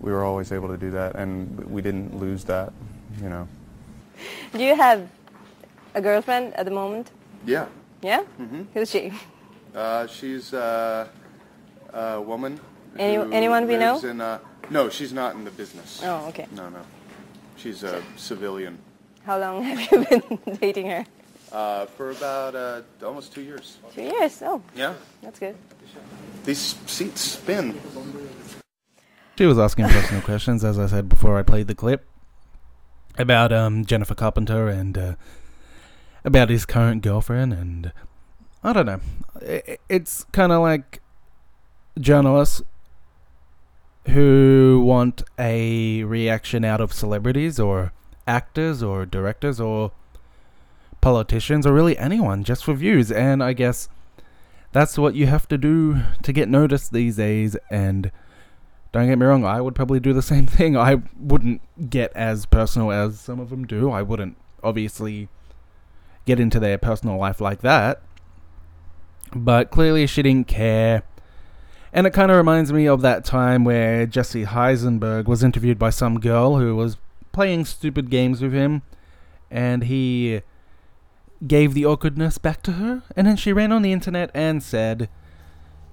We 0.00 0.12
were 0.12 0.22
always 0.24 0.52
able 0.52 0.68
to 0.68 0.76
do 0.76 0.90
that, 0.92 1.16
and 1.16 1.58
we 1.70 1.82
didn't 1.82 2.16
lose 2.18 2.44
that, 2.44 2.72
you 3.22 3.28
know. 3.28 3.48
Do 4.52 4.62
you 4.62 4.76
have 4.76 5.08
a 5.94 6.00
girlfriend 6.00 6.54
at 6.54 6.64
the 6.66 6.70
moment? 6.70 7.10
Yeah. 7.46 7.66
Yeah? 8.02 8.22
Mhm. 8.38 8.66
Who's 8.74 8.90
she? 8.90 9.12
Uh, 9.74 10.06
she's 10.06 10.52
uh, 10.54 11.08
a 11.92 12.20
woman. 12.20 12.60
Any- 12.96 13.32
anyone 13.34 13.66
we 13.66 13.76
know? 13.76 13.98
In, 13.98 14.20
uh, 14.20 14.38
no, 14.70 14.88
she's 14.88 15.12
not 15.12 15.34
in 15.34 15.44
the 15.44 15.50
business. 15.50 16.00
Oh, 16.04 16.28
okay. 16.28 16.46
No, 16.52 16.68
no. 16.68 16.80
She's 17.56 17.82
a 17.82 18.00
civilian. 18.16 18.78
How 19.24 19.38
long 19.40 19.62
have 19.68 19.80
you 19.80 20.04
been 20.04 20.56
dating 20.60 20.86
her? 20.90 21.04
Uh, 21.54 21.86
for 21.86 22.10
about 22.10 22.56
uh, 22.56 22.82
almost 23.06 23.32
two 23.32 23.40
years. 23.42 23.78
Two 23.94 24.02
years. 24.02 24.42
Oh, 24.42 24.60
Yeah. 24.74 24.94
that's 25.22 25.38
good. 25.38 25.54
These 26.44 26.74
seats 26.86 27.20
spin. 27.20 27.80
She 29.38 29.46
was 29.46 29.56
asking 29.58 29.86
personal 29.88 30.20
questions, 30.30 30.64
as 30.64 30.78
I 30.80 30.86
said 30.88 31.08
before 31.08 31.38
I 31.38 31.42
played 31.44 31.68
the 31.68 31.74
clip, 31.76 32.06
about 33.16 33.52
um, 33.52 33.84
Jennifer 33.84 34.16
Carpenter 34.16 34.66
and 34.68 34.98
uh, 34.98 35.14
about 36.24 36.48
his 36.50 36.66
current 36.66 37.02
girlfriend. 37.02 37.52
And 37.52 37.92
I 38.64 38.72
don't 38.72 38.86
know. 38.86 39.00
I- 39.40 39.62
I- 39.68 39.78
It's 39.88 40.24
kind 40.32 40.50
of 40.50 40.60
like 40.60 41.00
journalists 42.00 42.62
who 44.08 44.82
want 44.84 45.22
a 45.38 46.02
reaction 46.02 46.64
out 46.64 46.80
of 46.80 46.92
celebrities 46.92 47.60
or 47.60 47.92
actors 48.26 48.82
or 48.82 49.06
directors 49.06 49.60
or 49.60 49.92
politicians 51.04 51.66
or 51.66 51.74
really 51.74 51.98
anyone 51.98 52.42
just 52.42 52.64
for 52.64 52.72
views. 52.72 53.12
And 53.12 53.44
I 53.44 53.52
guess 53.52 53.90
that's 54.72 54.96
what 54.96 55.14
you 55.14 55.26
have 55.26 55.46
to 55.48 55.58
do 55.58 56.00
to 56.22 56.32
get 56.32 56.48
noticed 56.48 56.94
these 56.94 57.16
days. 57.16 57.56
And 57.70 58.10
don't 58.90 59.08
get 59.08 59.18
me 59.18 59.26
wrong, 59.26 59.44
I 59.44 59.60
would 59.60 59.74
probably 59.74 60.00
do 60.00 60.14
the 60.14 60.22
same 60.32 60.46
thing. 60.46 60.78
I 60.78 61.02
wouldn't 61.18 61.60
get 61.90 62.10
as 62.14 62.46
personal 62.46 62.90
as 62.90 63.20
some 63.20 63.38
of 63.38 63.50
them 63.50 63.66
do. 63.66 63.90
I 63.90 64.00
wouldn't 64.00 64.38
obviously 64.62 65.28
get 66.24 66.40
into 66.40 66.58
their 66.58 66.78
personal 66.78 67.18
life 67.18 67.38
like 67.38 67.60
that. 67.60 68.00
But 69.34 69.70
clearly, 69.70 70.06
she 70.06 70.22
didn't 70.22 70.48
care. 70.48 71.02
And 71.92 72.06
it 72.06 72.14
kind 72.14 72.30
of 72.30 72.38
reminds 72.38 72.72
me 72.72 72.88
of 72.88 73.02
that 73.02 73.26
time 73.26 73.62
where 73.64 74.06
Jesse 74.06 74.46
Eisenberg 74.46 75.28
was 75.28 75.44
interviewed 75.44 75.78
by 75.78 75.90
some 75.90 76.18
girl 76.18 76.58
who 76.58 76.74
was 76.74 76.96
playing 77.30 77.66
stupid 77.66 78.08
games 78.08 78.40
with 78.40 78.54
him. 78.54 78.82
And 79.50 79.84
he 79.84 80.40
gave 81.46 81.74
the 81.74 81.86
awkwardness 81.86 82.38
back 82.38 82.62
to 82.62 82.72
her. 82.72 83.02
And 83.16 83.26
then 83.26 83.36
she 83.36 83.52
ran 83.52 83.72
on 83.72 83.82
the 83.82 83.92
internet 83.92 84.30
and 84.34 84.62
said, 84.62 85.08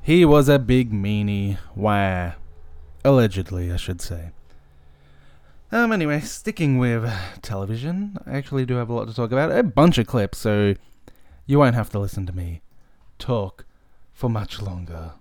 He 0.02 0.26
was 0.26 0.50
a 0.50 0.60
big 0.60 0.92
meanie. 0.92 1.58
Why? 1.74 2.36
Allegedly, 3.04 3.72
I 3.72 3.78
should 3.78 4.02
say. 4.02 4.32
Um, 5.72 5.94
anyway, 5.94 6.20
sticking 6.20 6.78
with 6.78 7.10
television, 7.42 8.18
I 8.26 8.34
actually 8.34 8.66
do 8.66 8.76
have 8.76 8.90
a 8.90 8.94
lot 8.94 9.08
to 9.08 9.14
talk 9.14 9.32
about. 9.32 9.52
A 9.52 9.64
bunch 9.64 9.98
of 9.98 10.06
clips, 10.06 10.38
so 10.38 10.76
you 11.46 11.60
won't 11.60 11.76
have 11.76 11.90
to 11.92 12.00
listen 12.00 12.26
to 12.26 12.34
me 12.34 12.62
talk 13.18 13.66
for 14.12 14.30
much 14.30 14.62
longer. 14.62 15.14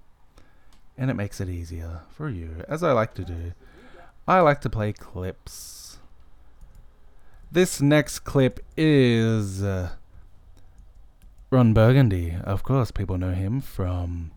And 0.98 1.10
it 1.10 1.14
makes 1.14 1.40
it 1.40 1.48
easier 1.48 2.00
for 2.10 2.28
you, 2.28 2.64
as 2.66 2.82
I 2.82 2.92
like 2.92 3.14
to 3.14 3.24
do. 3.24 3.52
I 4.26 4.40
like 4.40 4.60
to 4.62 4.70
play 4.70 4.92
clips. 4.92 5.98
This 7.52 7.80
next 7.80 8.20
clip 8.20 8.60
is 8.76 9.62
uh, 9.62 9.90
Ron 11.50 11.74
Burgundy. 11.74 12.36
Of 12.44 12.62
course, 12.62 12.92
people 12.92 13.18
know 13.18 13.32
him 13.32 13.60
from 13.60 14.30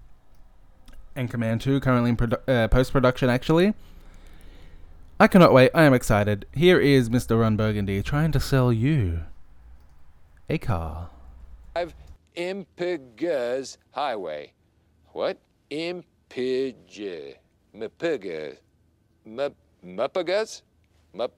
Anchorman 1.15 1.61
2, 1.61 1.79
currently 1.79 2.09
in 2.09 2.17
produ- 2.17 2.49
uh, 2.49 2.67
post 2.69 2.91
production, 2.91 3.29
actually. 3.29 3.75
I 5.19 5.27
cannot 5.27 5.53
wait. 5.53 5.69
I 5.75 5.83
am 5.83 5.93
excited. 5.93 6.47
Here 6.53 6.79
is 6.79 7.09
Mr. 7.09 7.39
Ron 7.39 7.55
Burgundy 7.55 8.01
trying 8.01 8.31
to 8.31 8.39
sell 8.39 8.73
you 8.73 9.21
a 10.49 10.57
car. 10.57 11.11
I've 11.75 11.93
Impigers 12.35 13.77
Highway. 13.91 14.53
What? 15.11 15.37
Impig. 15.69 17.35
Mpigas. 17.75 18.57
Mupagas? 19.85 20.61
Mup. 21.15 21.31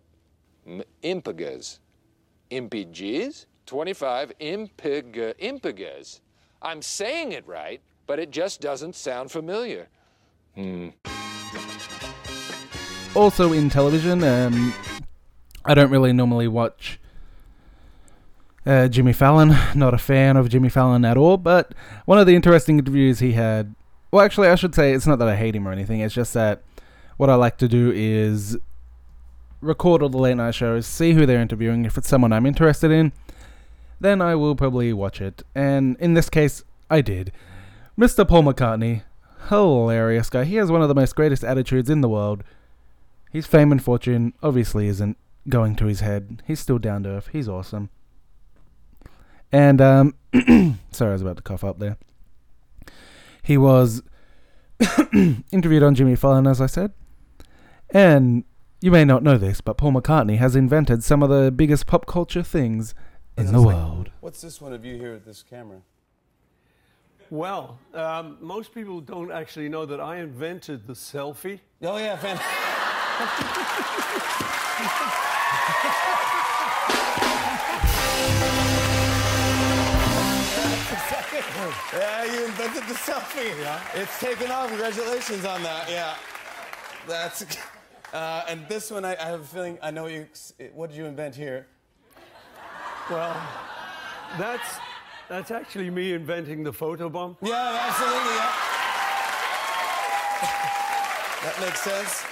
Impigas. 1.04 1.80
Impiges? 2.50 3.46
25 3.66 4.34
impig. 4.40 5.36
Impigas. 5.40 6.20
I'm 6.62 6.82
saying 6.82 7.32
it 7.32 7.46
right, 7.48 7.82
but 8.08 8.20
it 8.20 8.32
just 8.32 8.62
doesn't 8.62 8.96
sound 8.96 9.32
familiar. 9.32 9.88
Hmm. 10.56 10.90
Also 13.16 13.54
in 13.54 13.70
television, 13.70 14.24
um, 14.24 14.74
I 15.64 15.74
don't 15.74 15.90
really 15.90 16.14
normally 16.14 16.48
watch 16.48 17.00
uh, 18.66 18.88
Jimmy 18.88 19.14
Fallon. 19.14 19.56
Not 19.74 19.94
a 19.94 19.98
fan 19.98 20.38
of 20.38 20.50
Jimmy 20.50 20.70
Fallon 20.70 21.06
at 21.06 21.18
all. 21.18 21.38
But 21.38 21.74
one 22.06 22.18
of 22.20 22.28
the 22.28 22.36
interesting 22.36 22.80
interviews 22.80 23.20
he 23.20 23.34
had. 23.34 23.76
Well, 24.12 24.24
actually, 24.24 24.48
I 24.48 24.56
should 24.56 24.76
say 24.76 24.94
it's 24.94 25.08
not 25.08 25.20
that 25.20 25.28
I 25.28 25.36
hate 25.36 25.56
him 25.56 25.68
or 25.68 25.72
anything. 25.72 26.00
It's 26.00 26.14
just 26.14 26.34
that 26.34 26.62
what 27.18 27.30
I 27.30 27.36
like 27.36 27.58
to 27.58 27.68
do 27.68 27.92
is 27.96 28.58
record 29.62 30.02
all 30.02 30.10
the 30.10 30.18
late 30.18 30.38
night 30.38 30.56
shows, 30.56 30.86
see 30.86 31.14
who 31.14 31.26
they're 31.26 31.42
interviewing. 31.42 31.86
If 31.86 31.98
it's 31.98 32.08
someone 32.08 32.32
I'm 32.32 32.46
interested 32.46 32.92
in, 32.92 33.12
then 34.00 34.22
I 34.22 34.36
will 34.36 34.56
probably 34.56 34.94
watch 34.94 35.22
it. 35.22 35.44
And 35.54 35.98
in 36.00 36.14
this 36.14 36.30
case, 36.30 36.64
I 36.90 37.02
did. 37.02 37.32
Mr. 37.98 38.28
Paul 38.28 38.44
McCartney, 38.44 39.04
hilarious 39.50 40.30
guy. 40.30 40.44
He 40.44 40.56
has 40.56 40.72
one 40.72 40.82
of 40.82 40.88
the 40.90 40.96
most 40.96 41.16
greatest 41.16 41.44
attitudes 41.44 41.90
in 41.90 42.02
the 42.02 42.10
world. 42.10 42.44
His 43.32 43.46
fame 43.46 43.72
and 43.72 43.84
fortune 43.84 44.34
obviously 44.44 44.88
isn't 44.88 45.18
going 45.50 45.76
to 45.78 45.86
his 45.86 46.00
head. 46.00 46.42
He's 46.46 46.60
still 46.60 46.80
down 46.80 47.04
to 47.04 47.10
earth. 47.10 47.30
He's 47.32 47.50
awesome. 47.50 47.90
And 49.52 49.80
um 49.80 50.16
sorry, 50.92 51.12
I 51.12 51.14
was 51.14 51.22
about 51.22 51.38
to 51.38 51.44
cough 51.44 51.64
up 51.64 51.80
there. 51.80 51.98
He 53.44 53.58
was 53.58 54.02
interviewed 55.52 55.84
on 55.84 55.96
Jimmy 55.96 56.16
Fallon, 56.16 56.48
as 56.48 56.60
I 56.60 56.66
said. 56.66 56.92
And 57.92 58.44
you 58.82 58.92
may 58.92 59.06
not 59.06 59.24
know 59.24 59.38
this, 59.38 59.62
but 59.62 59.78
Paul 59.78 59.94
McCartney 59.94 60.38
has 60.38 60.56
invented 60.56 61.04
some 61.04 61.24
of 61.24 61.30
the 61.30 61.52
biggest 61.52 61.88
pop 61.88 62.06
culture 62.06 62.44
things 62.44 62.94
in 63.38 63.52
the 63.52 63.62
world. 63.62 64.10
What's 64.22 64.42
this 64.42 64.62
one 64.62 64.74
of 64.74 64.86
you 64.86 64.98
here 64.98 65.14
at 65.14 65.26
this 65.26 65.44
camera? 65.44 65.82
Well, 67.30 67.80
um, 67.94 68.38
most 68.40 68.74
people 68.74 69.02
don't 69.02 69.32
actually 69.32 69.68
know 69.68 69.86
that 69.86 70.00
I 70.00 70.18
invented 70.18 70.88
the 70.88 70.94
selfie. 70.94 71.60
Oh 71.82 71.98
yeah, 71.98 72.16
fan. 72.18 72.38
yeah, 81.94 82.26
you 82.26 82.46
invented 82.46 82.84
the 82.84 82.94
selfie. 82.94 83.60
Yeah. 83.60 83.82
It's 83.96 84.20
taken 84.20 84.52
off. 84.52 84.70
Congratulations 84.70 85.46
on 85.46 85.64
that. 85.64 85.90
Yeah. 85.90 86.16
That's. 87.08 87.46
Uh, 88.14 88.46
and 88.48 88.66
this 88.70 88.92
one, 88.92 89.04
I, 89.04 89.14
I 89.16 89.26
have 89.26 89.42
a 89.42 89.44
feeling 89.44 89.78
I 89.82 89.92
know 89.92 90.06
you. 90.06 90.28
What 90.74 90.90
did 90.90 90.96
you 90.96 91.06
invent 91.06 91.36
here? 91.36 91.68
Well, 93.10 93.36
that's 94.40 94.80
that's 95.30 95.52
actually 95.52 95.90
me 95.90 96.14
inventing 96.14 96.64
the 96.64 96.72
photobomb. 96.74 97.36
Yeah, 97.42 97.88
absolutely. 97.88 98.36
Yeah. 98.36 98.52
that 101.44 101.60
makes 101.62 101.82
sense. 101.82 102.26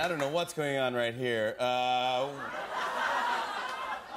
I 0.00 0.08
don't 0.08 0.18
know 0.18 0.28
what's 0.28 0.52
going 0.52 0.78
on 0.78 0.94
right 0.94 1.14
here. 1.14 1.56
Uh, 1.58 2.28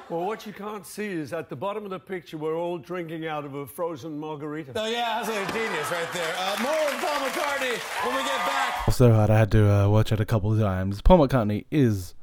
well, 0.09 0.25
what 0.25 0.45
you 0.45 0.53
can't 0.53 0.85
see 0.85 1.07
is 1.07 1.33
at 1.33 1.49
the 1.49 1.55
bottom 1.55 1.83
of 1.83 1.89
the 1.89 1.99
picture, 1.99 2.37
we're 2.37 2.55
all 2.55 2.77
drinking 2.77 3.27
out 3.27 3.43
of 3.43 3.55
a 3.55 3.65
frozen 3.67 4.17
margarita. 4.17 4.71
Oh, 4.75 4.87
yeah, 4.87 5.21
that's 5.21 5.29
a 5.29 5.53
genius 5.53 5.91
right 5.91 6.11
there. 6.13 6.33
Uh, 6.37 6.55
more 6.61 6.71
of 6.71 7.01
Paul 7.01 7.27
McCartney 7.27 7.77
when 8.05 8.15
we 8.15 8.23
get 8.23 8.37
back. 8.45 8.91
So 8.91 9.11
hard, 9.11 9.29
I 9.29 9.37
had 9.37 9.51
to 9.51 9.69
uh, 9.71 9.89
watch 9.89 10.11
it 10.11 10.19
a 10.19 10.25
couple 10.25 10.53
of 10.53 10.59
times. 10.59 11.01
Paul 11.01 11.19
McCartney 11.27 11.65
is 11.71 12.13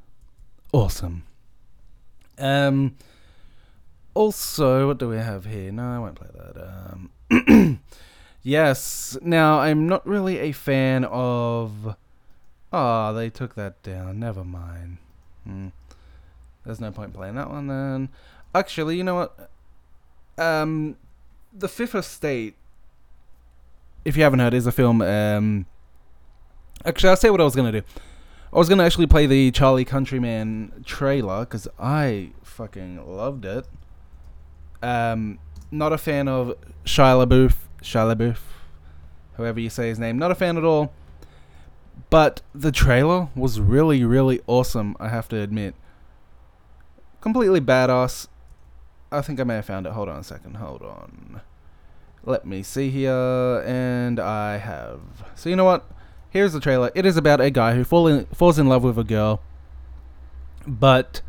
awesome. 0.72 1.24
Um. 2.38 2.96
Also, 4.14 4.88
what 4.88 4.98
do 4.98 5.08
we 5.08 5.16
have 5.16 5.46
here? 5.46 5.72
No, 5.72 5.84
I 5.84 5.98
won't 5.98 6.14
play 6.16 6.28
that. 6.34 7.00
Um. 7.32 7.80
yes. 8.42 9.16
Now, 9.22 9.60
I'm 9.60 9.86
not 9.86 10.06
really 10.06 10.38
a 10.38 10.52
fan 10.52 11.04
of. 11.04 11.96
Oh, 12.72 13.12
they 13.14 13.30
took 13.30 13.54
that 13.54 13.82
down. 13.82 14.18
Never 14.18 14.44
mind. 14.44 14.98
Hmm. 15.44 15.68
There's 16.64 16.80
no 16.80 16.90
point 16.90 17.12
playing 17.12 17.34
that 17.34 17.50
one 17.50 17.66
then. 17.66 18.08
Actually, 18.54 18.96
you 18.96 19.04
know 19.04 19.14
what? 19.14 19.50
Um, 20.38 20.96
the 21.52 21.68
Fifth 21.68 21.94
Estate. 21.94 22.54
If 24.04 24.16
you 24.16 24.22
haven't 24.22 24.40
heard, 24.40 24.54
is 24.54 24.66
a 24.66 24.72
film. 24.72 25.02
Um. 25.02 25.66
Actually, 26.84 27.10
I'll 27.10 27.16
say 27.16 27.30
what 27.30 27.40
I 27.40 27.44
was 27.44 27.54
gonna 27.54 27.72
do. 27.72 27.82
I 28.52 28.58
was 28.58 28.68
gonna 28.68 28.84
actually 28.84 29.06
play 29.06 29.26
the 29.26 29.50
Charlie 29.50 29.84
Countryman 29.84 30.82
trailer 30.84 31.40
because 31.40 31.68
I 31.78 32.32
fucking 32.42 33.16
loved 33.16 33.46
it. 33.46 33.66
Um, 34.82 35.38
not 35.70 35.92
a 35.92 35.98
fan 35.98 36.28
of 36.28 36.54
Shia 36.84 37.26
LaBeouf, 37.26 37.54
Shia 37.82 38.14
LaBeouf, 38.14 38.38
however 39.38 39.58
you 39.58 39.70
say 39.70 39.88
his 39.88 39.98
name. 39.98 40.18
Not 40.18 40.30
a 40.30 40.34
fan 40.34 40.58
at 40.58 40.64
all. 40.64 40.92
But 42.10 42.42
the 42.54 42.70
trailer 42.70 43.28
was 43.34 43.58
really, 43.58 44.04
really 44.04 44.42
awesome. 44.46 44.96
I 45.00 45.08
have 45.08 45.28
to 45.30 45.40
admit. 45.40 45.74
Completely 47.22 47.60
badass. 47.60 48.28
I 49.10 49.22
think 49.22 49.40
I 49.40 49.44
may 49.44 49.54
have 49.54 49.64
found 49.64 49.86
it. 49.86 49.92
Hold 49.92 50.10
on 50.10 50.18
a 50.18 50.24
second. 50.24 50.56
Hold 50.56 50.82
on. 50.82 51.40
Let 52.24 52.46
me 52.46 52.62
see 52.62 52.90
here, 52.90 53.62
and 53.66 54.20
I 54.20 54.58
have. 54.58 55.00
So 55.34 55.48
you 55.48 55.56
know 55.56 55.64
what? 55.64 55.86
Here's 56.32 56.54
the 56.54 56.60
trailer. 56.60 56.90
It 56.94 57.04
is 57.04 57.18
about 57.18 57.42
a 57.42 57.50
guy 57.50 57.74
who 57.74 57.84
fall 57.84 58.06
in, 58.06 58.24
falls 58.32 58.58
in 58.58 58.66
love 58.66 58.82
with 58.82 58.98
a 58.98 59.04
girl, 59.04 59.42
but 60.66 61.20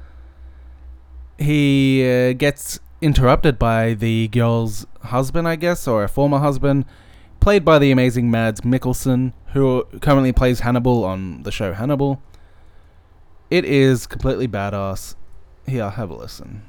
he 1.37 2.09
uh, 2.09 2.31
gets 2.31 2.79
interrupted 3.01 3.59
by 3.59 3.95
the 3.95 4.29
girl's 4.29 4.87
husband, 5.01 5.45
I 5.45 5.57
guess, 5.57 5.89
or 5.89 6.05
a 6.05 6.07
former 6.07 6.39
husband, 6.39 6.85
played 7.41 7.65
by 7.65 7.79
the 7.79 7.91
amazing 7.91 8.31
Mads 8.31 8.61
Mikkelsen, 8.61 9.33
who 9.47 9.83
currently 9.99 10.31
plays 10.31 10.61
Hannibal 10.61 11.03
on 11.03 11.43
the 11.43 11.51
show 11.51 11.73
Hannibal. 11.73 12.21
It 13.51 13.65
is 13.65 14.07
completely 14.07 14.47
badass. 14.47 15.15
Here, 15.67 15.89
have 15.89 16.11
a 16.11 16.15
listen. 16.15 16.63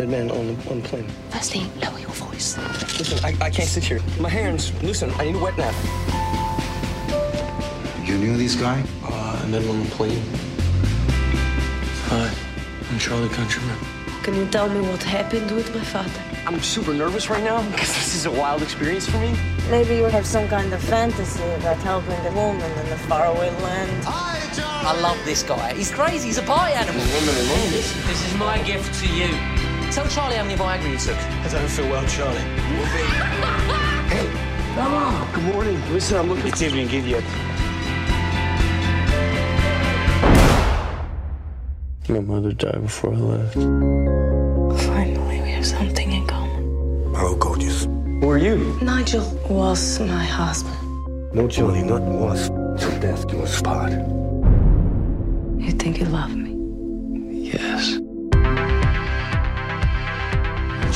Dead 0.00 0.08
man 0.08 0.30
on 0.30 0.46
the, 0.46 0.70
on 0.70 0.80
the 0.80 0.88
plane? 0.88 1.06
Firstly, 1.28 1.66
lower 1.82 1.98
your 1.98 2.08
voice. 2.10 2.56
Listen, 2.98 3.22
I, 3.22 3.36
I 3.44 3.50
can't 3.50 3.68
sit 3.68 3.84
here. 3.84 4.00
My 4.18 4.30
hands, 4.30 4.72
listen, 4.82 5.10
I 5.18 5.24
need 5.24 5.36
a 5.36 5.38
wet 5.38 5.58
nap. 5.58 5.74
You 8.06 8.16
knew 8.16 8.36
this 8.38 8.54
guy? 8.54 8.82
Uh, 9.04 9.42
I 9.42 9.46
met 9.48 9.60
him 9.60 9.70
on 9.70 9.84
the 9.84 9.90
plane. 9.90 10.22
Hi, 12.08 12.32
I'm 12.90 12.98
Charlie 12.98 13.28
Countryman. 13.28 13.76
Can 14.22 14.34
you 14.36 14.46
tell 14.46 14.70
me 14.70 14.80
what 14.80 15.02
happened 15.02 15.50
with 15.50 15.74
my 15.74 15.84
father? 15.84 16.22
I'm 16.46 16.60
super 16.60 16.94
nervous 16.94 17.28
right 17.28 17.44
now 17.44 17.62
because 17.70 17.88
this 17.88 18.14
is 18.14 18.24
a 18.24 18.30
wild 18.30 18.62
experience 18.62 19.06
for 19.06 19.18
me. 19.18 19.36
Maybe 19.70 19.96
you 19.96 20.04
have 20.04 20.26
some 20.26 20.48
kind 20.48 20.72
of 20.72 20.82
fantasy 20.82 21.44
about 21.60 21.76
helping 21.78 22.22
the 22.24 22.32
woman 22.32 22.70
in 22.80 22.88
the 22.88 22.96
faraway 22.96 23.50
land. 23.60 24.04
I 24.06 24.98
love 25.02 25.18
this 25.26 25.42
guy. 25.42 25.74
He's 25.74 25.90
crazy. 25.90 26.28
He's 26.28 26.38
a 26.38 26.42
party 26.42 26.72
animal. 26.72 27.02
This, 27.02 27.92
this 28.06 28.26
is 28.26 28.34
my 28.38 28.62
gift 28.62 28.98
to 29.00 29.06
you. 29.06 29.59
Tell 29.90 30.06
Charlie 30.06 30.36
how 30.36 30.44
many 30.44 30.56
Viagra 30.56 30.88
you 30.88 30.98
took. 30.98 31.16
I 31.16 31.48
don't 31.48 31.68
feel 31.68 31.88
well, 31.90 32.06
Charlie. 32.06 32.38
hey, 34.08 34.28
Mama. 34.76 35.28
Good 35.34 35.44
morning. 35.52 35.92
Listen, 35.92 36.18
I'm 36.18 36.28
looking. 36.28 36.46
It's 36.46 36.62
evening. 36.62 36.86
Give 36.86 37.08
you. 37.08 37.20
My 42.08 42.20
mother 42.20 42.52
died 42.52 42.82
before 42.82 43.14
I 43.14 43.16
left. 43.16 43.54
Finally, 44.84 45.40
we 45.42 45.50
have 45.50 45.66
something 45.66 46.12
in 46.12 46.24
common. 46.24 47.12
Hello, 47.14 47.34
gorgeous. 47.34 47.84
Who 47.84 48.30
are 48.30 48.38
you? 48.38 48.78
Nigel 48.80 49.24
was 49.48 49.98
my 49.98 50.24
husband. 50.24 51.34
No, 51.34 51.48
Johnny, 51.48 51.82
not 51.82 52.02
was. 52.02 52.48
Till 52.78 53.00
death 53.00 53.26
do 53.26 53.42
us 53.42 53.60
part. 53.60 53.90
You 53.90 55.72
think 55.72 55.98
you 55.98 56.06
love 56.06 56.34
me? 56.36 56.49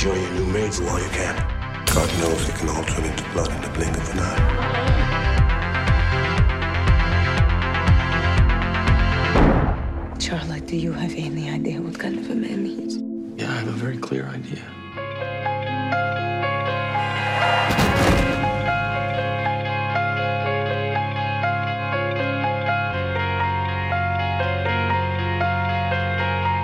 Enjoy 0.05 0.21
your 0.21 0.33
new 0.33 0.45
maids 0.53 0.79
while 0.79 1.01
you 1.01 1.09
can. 1.09 1.35
God 1.87 2.07
knows 2.19 2.45
they 2.45 2.53
can 2.53 2.69
all 2.69 2.83
turn 2.83 3.05
into 3.05 3.23
blood 3.31 3.51
in 3.51 3.59
the 3.59 3.69
blink 3.69 3.97
of 3.97 4.07
an 4.13 4.19
eye. 4.19 4.41
Charlotte, 10.19 10.67
do 10.67 10.77
you 10.77 10.93
have 10.93 11.11
any 11.15 11.49
idea 11.49 11.81
what 11.81 11.97
kind 11.97 12.19
of 12.19 12.29
a 12.29 12.35
man 12.35 12.65
he 12.65 12.83
is? 12.83 13.01
Yeah, 13.35 13.49
I 13.49 13.55
have 13.55 13.67
a 13.67 13.71
very 13.71 13.97
clear 13.97 14.27
idea. 14.27 14.61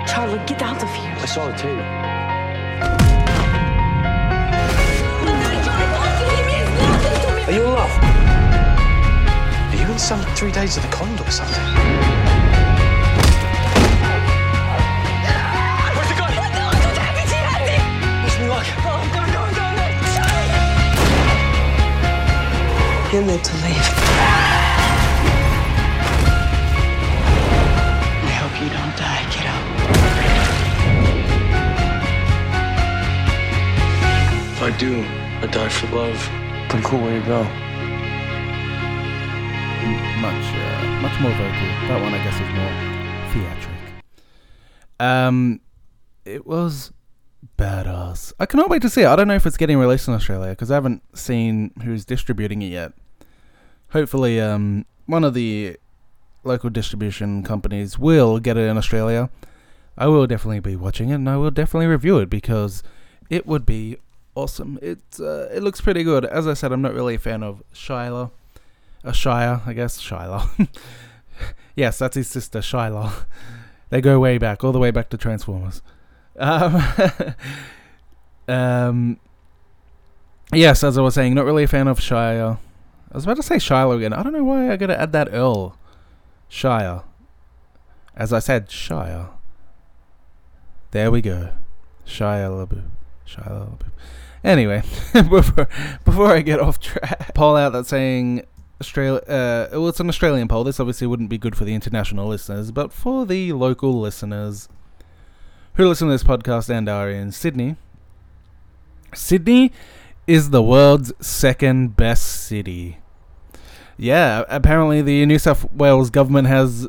Charlotte, 0.06 0.46
get 0.46 0.62
out 0.62 0.80
of 0.80 0.94
here. 0.94 1.16
I 1.18 1.26
saw 1.26 1.48
the 1.48 1.56
tape. 1.56 2.11
Are 7.44 7.50
you 7.50 7.64
in 7.64 7.72
love? 7.74 7.90
Are 9.70 9.76
you 9.76 9.90
in 9.90 9.98
some 9.98 10.20
three 10.36 10.52
days 10.52 10.76
of 10.76 10.84
the 10.84 10.88
condor 10.90 11.24
or 11.24 11.30
something? 11.30 11.64
Where's 15.94 16.08
the 16.08 16.14
gun? 16.14 16.30
Wish 18.22 18.38
me 18.38 18.46
luck. 18.48 18.66
You 23.12 23.20
need 23.22 23.42
to 23.42 23.54
leave. 23.64 23.88
I 28.22 28.32
hope 28.40 28.54
you 28.62 28.68
don't 28.70 28.96
die, 28.96 29.24
kiddo. 29.32 29.54
If 34.52 34.62
I 34.62 34.70
do, 34.78 35.04
I 35.42 35.46
die 35.48 35.68
for 35.68 35.88
love. 35.94 36.41
Pretty 36.72 36.86
cool 36.86 37.02
way 37.02 37.20
to 37.20 37.26
go. 37.26 37.42
much 40.22 40.54
uh, 40.54 41.00
much 41.02 41.20
more 41.20 41.30
vocal. 41.32 41.68
That 41.86 42.00
one, 42.00 42.14
I 42.14 42.24
guess, 42.24 42.40
is 42.40 42.48
more 42.56 42.72
theatric. 43.30 44.04
Um, 44.98 45.60
it 46.24 46.46
was 46.46 46.90
badass. 47.58 48.32
I 48.40 48.46
cannot 48.46 48.70
wait 48.70 48.80
to 48.80 48.88
see 48.88 49.02
it. 49.02 49.06
I 49.06 49.16
don't 49.16 49.28
know 49.28 49.34
if 49.34 49.44
it's 49.44 49.58
getting 49.58 49.76
released 49.76 50.08
in 50.08 50.14
Australia 50.14 50.52
because 50.52 50.70
I 50.70 50.74
haven't 50.74 51.02
seen 51.14 51.72
who's 51.84 52.06
distributing 52.06 52.62
it 52.62 52.68
yet. 52.68 52.92
Hopefully, 53.90 54.40
um, 54.40 54.86
one 55.04 55.24
of 55.24 55.34
the 55.34 55.76
local 56.42 56.70
distribution 56.70 57.42
companies 57.42 57.98
will 57.98 58.38
get 58.38 58.56
it 58.56 58.66
in 58.66 58.78
Australia. 58.78 59.28
I 59.98 60.06
will 60.06 60.26
definitely 60.26 60.60
be 60.60 60.76
watching 60.76 61.10
it 61.10 61.16
and 61.16 61.28
I 61.28 61.36
will 61.36 61.50
definitely 61.50 61.88
review 61.88 62.16
it 62.16 62.30
because 62.30 62.82
it 63.28 63.46
would 63.46 63.66
be 63.66 63.98
awesome. 64.34 64.78
It 64.82 65.00
uh, 65.20 65.46
it 65.50 65.62
looks 65.62 65.80
pretty 65.80 66.04
good. 66.04 66.24
As 66.24 66.46
I 66.46 66.54
said, 66.54 66.72
I'm 66.72 66.82
not 66.82 66.94
really 66.94 67.14
a 67.14 67.18
fan 67.18 67.42
of 67.42 67.62
Shiloh. 67.72 68.32
A 69.04 69.12
Shire, 69.12 69.62
I 69.66 69.72
guess. 69.72 70.00
Shiloh. 70.00 70.48
yes, 71.76 71.98
that's 71.98 72.16
his 72.16 72.28
sister, 72.28 72.62
Shiloh. 72.62 73.12
They 73.90 74.00
go 74.00 74.18
way 74.18 74.38
back, 74.38 74.64
all 74.64 74.72
the 74.72 74.78
way 74.78 74.90
back 74.90 75.10
to 75.10 75.18
Transformers. 75.18 75.82
Um, 76.38 76.82
um, 78.48 79.20
yes, 80.50 80.82
as 80.82 80.96
I 80.96 81.02
was 81.02 81.12
saying, 81.12 81.34
not 81.34 81.44
really 81.44 81.64
a 81.64 81.68
fan 81.68 81.88
of 81.88 82.00
Shire. 82.00 82.56
I 83.12 83.14
was 83.14 83.24
about 83.24 83.36
to 83.36 83.42
say 83.42 83.58
Shiloh 83.58 83.98
again. 83.98 84.14
I 84.14 84.22
don't 84.22 84.32
know 84.32 84.44
why 84.44 84.72
I 84.72 84.76
gotta 84.78 84.98
add 84.98 85.12
that 85.12 85.28
Earl. 85.30 85.76
Shire. 86.48 87.02
As 88.16 88.32
I 88.32 88.38
said, 88.38 88.70
Shire. 88.70 89.28
There 90.92 91.10
we 91.10 91.20
go. 91.20 91.50
Shia 92.06 92.48
LaBeouf. 92.48 92.84
Shia 93.26 93.46
LaBeouf. 93.46 93.90
Anyway, 94.44 94.82
before, 95.12 95.68
before 96.04 96.26
I 96.26 96.40
get 96.40 96.58
off 96.58 96.80
track, 96.80 97.34
poll 97.34 97.56
out 97.56 97.72
that's 97.72 97.88
saying 97.88 98.44
Australia. 98.80 99.20
Uh, 99.20 99.68
well, 99.72 99.88
it's 99.88 100.00
an 100.00 100.08
Australian 100.08 100.48
poll. 100.48 100.64
This 100.64 100.80
obviously 100.80 101.06
wouldn't 101.06 101.30
be 101.30 101.38
good 101.38 101.56
for 101.56 101.64
the 101.64 101.74
international 101.74 102.26
listeners, 102.26 102.70
but 102.72 102.92
for 102.92 103.24
the 103.24 103.52
local 103.52 104.00
listeners 104.00 104.68
who 105.74 105.88
listen 105.88 106.08
to 106.08 106.12
this 106.12 106.24
podcast 106.24 106.68
and 106.68 106.88
are 106.88 107.08
in 107.08 107.30
Sydney, 107.30 107.76
Sydney 109.14 109.72
is 110.26 110.50
the 110.50 110.62
world's 110.62 111.12
second 111.20 111.96
best 111.96 112.24
city. 112.24 112.98
Yeah, 113.96 114.44
apparently 114.48 115.02
the 115.02 115.24
New 115.26 115.38
South 115.38 115.72
Wales 115.72 116.10
government 116.10 116.48
has 116.48 116.88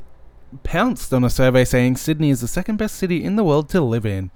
pounced 0.64 1.14
on 1.14 1.24
a 1.24 1.30
survey 1.30 1.66
saying 1.66 1.98
Sydney 1.98 2.30
is 2.30 2.42
the 2.42 2.48
second 2.48 2.78
best 2.78 2.96
city 2.96 3.24
in 3.24 3.36
the 3.36 3.44
world 3.44 3.70
to 3.70 3.82
live 3.82 4.06
in. 4.06 4.32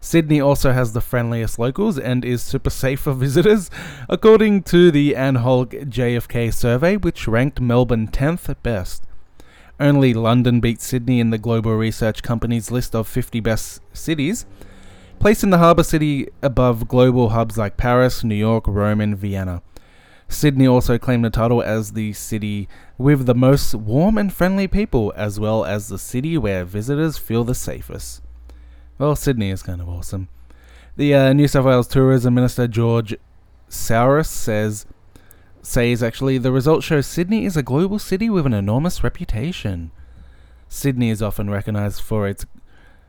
Sydney 0.00 0.40
also 0.40 0.72
has 0.72 0.92
the 0.92 1.00
friendliest 1.00 1.58
locals 1.58 1.98
and 1.98 2.24
is 2.24 2.40
super 2.40 2.70
safe 2.70 3.00
for 3.00 3.12
visitors, 3.12 3.68
according 4.08 4.62
to 4.64 4.90
the 4.90 5.14
Anholt-GfK 5.14 6.54
survey, 6.54 6.96
which 6.96 7.26
ranked 7.26 7.60
Melbourne 7.60 8.06
10th 8.06 8.54
best. 8.62 9.02
Only 9.80 10.14
London 10.14 10.60
beats 10.60 10.86
Sydney 10.86 11.18
in 11.18 11.30
the 11.30 11.38
Global 11.38 11.74
Research 11.76 12.22
Company's 12.22 12.70
list 12.70 12.94
of 12.94 13.08
50 13.08 13.40
best 13.40 13.80
cities, 13.92 14.46
placing 15.18 15.50
the 15.50 15.58
harbour 15.58 15.82
city 15.82 16.28
above 16.42 16.88
global 16.88 17.30
hubs 17.30 17.58
like 17.58 17.76
Paris, 17.76 18.22
New 18.22 18.36
York, 18.36 18.64
Rome, 18.68 19.00
and 19.00 19.18
Vienna. 19.18 19.62
Sydney 20.28 20.66
also 20.66 20.98
claimed 20.98 21.24
the 21.24 21.30
title 21.30 21.62
as 21.62 21.92
the 21.92 22.12
city 22.12 22.68
with 22.98 23.26
the 23.26 23.34
most 23.34 23.74
warm 23.74 24.18
and 24.18 24.32
friendly 24.32 24.68
people, 24.68 25.12
as 25.16 25.40
well 25.40 25.64
as 25.64 25.88
the 25.88 25.98
city 25.98 26.38
where 26.38 26.64
visitors 26.64 27.18
feel 27.18 27.44
the 27.44 27.54
safest. 27.54 28.22
Well, 28.98 29.16
Sydney 29.16 29.50
is 29.50 29.62
kind 29.62 29.80
of 29.80 29.88
awesome. 29.88 30.28
The 30.96 31.14
uh, 31.14 31.32
New 31.32 31.48
South 31.48 31.64
Wales 31.64 31.86
Tourism 31.86 32.34
Minister 32.34 32.66
George 32.66 33.16
Souris 33.68 34.28
says, 34.28 34.86
says 35.62 36.02
actually, 36.02 36.38
the 36.38 36.52
results 36.52 36.86
show 36.86 37.00
Sydney 37.00 37.44
is 37.44 37.56
a 37.56 37.62
global 37.62 37.98
city 37.98 38.28
with 38.28 38.46
an 38.46 38.54
enormous 38.54 39.04
reputation. 39.04 39.92
Sydney 40.68 41.10
is 41.10 41.22
often 41.22 41.48
recognised 41.48 42.02
for 42.02 42.26
its 42.26 42.44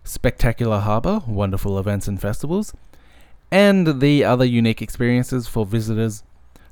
spectacular 0.03 0.79
harbour, 0.79 1.21
wonderful 1.27 1.79
events 1.79 2.07
and 2.07 2.21
festivals, 2.21 2.73
and 3.51 3.99
the 3.99 4.23
other 4.23 4.45
unique 4.45 4.81
experiences 4.81 5.47
for 5.47 5.65
visitors 5.65 6.23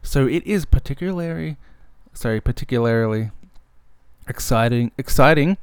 so 0.07 0.25
it 0.25 0.45
is 0.47 0.63
particularly, 0.63 1.57
sorry, 2.13 2.39
particularly 2.39 3.31
exciting, 4.25 4.91
exciting 4.97 5.57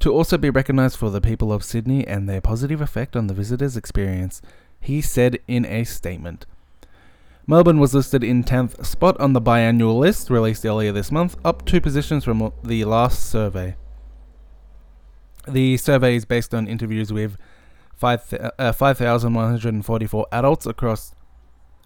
to 0.00 0.12
also 0.12 0.36
be 0.36 0.50
recognized 0.50 0.96
for 0.96 1.10
the 1.10 1.20
people 1.20 1.52
of 1.52 1.64
Sydney 1.64 2.06
and 2.06 2.28
their 2.28 2.40
positive 2.40 2.80
effect 2.80 3.16
on 3.16 3.26
the 3.26 3.34
visitors' 3.34 3.76
experience, 3.76 4.42
he 4.80 5.00
said 5.00 5.38
in 5.48 5.64
a 5.64 5.84
statement. 5.84 6.46
Melbourne 7.46 7.78
was 7.78 7.94
listed 7.94 8.24
in 8.24 8.42
10th 8.42 8.84
spot 8.84 9.18
on 9.20 9.32
the 9.32 9.40
biannual 9.40 9.98
list 9.98 10.30
released 10.30 10.66
earlier 10.66 10.90
this 10.90 11.12
month, 11.12 11.36
up 11.44 11.64
two 11.64 11.80
positions 11.80 12.24
from 12.24 12.52
the 12.64 12.84
last 12.84 13.30
survey. 13.30 13.76
The 15.46 15.76
survey 15.76 16.16
is 16.16 16.24
based 16.24 16.52
on 16.52 16.66
interviews 16.66 17.12
with 17.12 17.36
5,144 17.96 20.26
5, 20.30 20.32
uh, 20.32 20.36
adults 20.36 20.66
across 20.66 21.14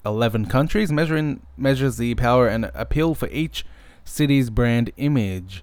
11 0.06 0.46
countries, 0.46 0.90
measuring 0.90 1.42
measures 1.58 1.98
the 1.98 2.14
power 2.14 2.48
and 2.48 2.70
appeal 2.74 3.14
for 3.14 3.28
each 3.28 3.66
city's 4.04 4.48
brand 4.48 4.90
image. 4.96 5.62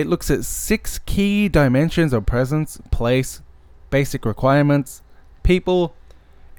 It 0.00 0.06
looks 0.06 0.30
at 0.30 0.46
six 0.46 0.98
key 0.98 1.50
dimensions 1.50 2.14
of 2.14 2.24
presence, 2.24 2.80
place, 2.90 3.42
basic 3.90 4.24
requirements, 4.24 5.02
people, 5.42 5.94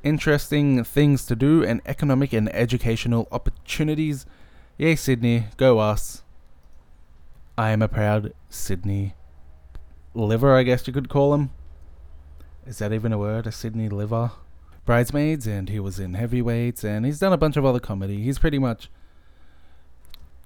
interesting 0.04 0.84
things 0.84 1.26
to 1.26 1.36
do, 1.36 1.64
and 1.64 1.82
economic 1.88 2.34
and 2.34 2.54
educational 2.54 3.28
opportunities. 3.32 4.28
Yay, 4.78 4.96
Sydney, 4.96 5.46
go 5.58 5.80
us. 5.80 6.22
I 7.58 7.72
am 7.72 7.82
a 7.82 7.88
proud 7.88 8.32
Sydney 8.52 9.16
liver, 10.14 10.56
I 10.56 10.62
guess 10.62 10.86
you 10.86 10.94
could 10.94 11.10
call 11.10 11.34
him. 11.34 11.50
Is 12.68 12.78
that 12.78 12.94
even 12.94 13.12
a 13.12 13.18
word? 13.18 13.48
A 13.48 13.52
Sydney 13.52 13.90
liver? 13.90 14.34
Bridesmaids, 14.86 15.48
and 15.48 15.68
he 15.68 15.80
was 15.80 16.00
in 16.00 16.14
Heavyweights, 16.14 16.84
and 16.84 17.08
he's 17.08 17.18
done 17.18 17.34
a 17.34 17.38
bunch 17.38 17.58
of 17.58 17.66
other 17.66 17.80
comedy. 17.80 18.22
He's 18.22 18.38
pretty 18.38 18.60
much 18.60 18.92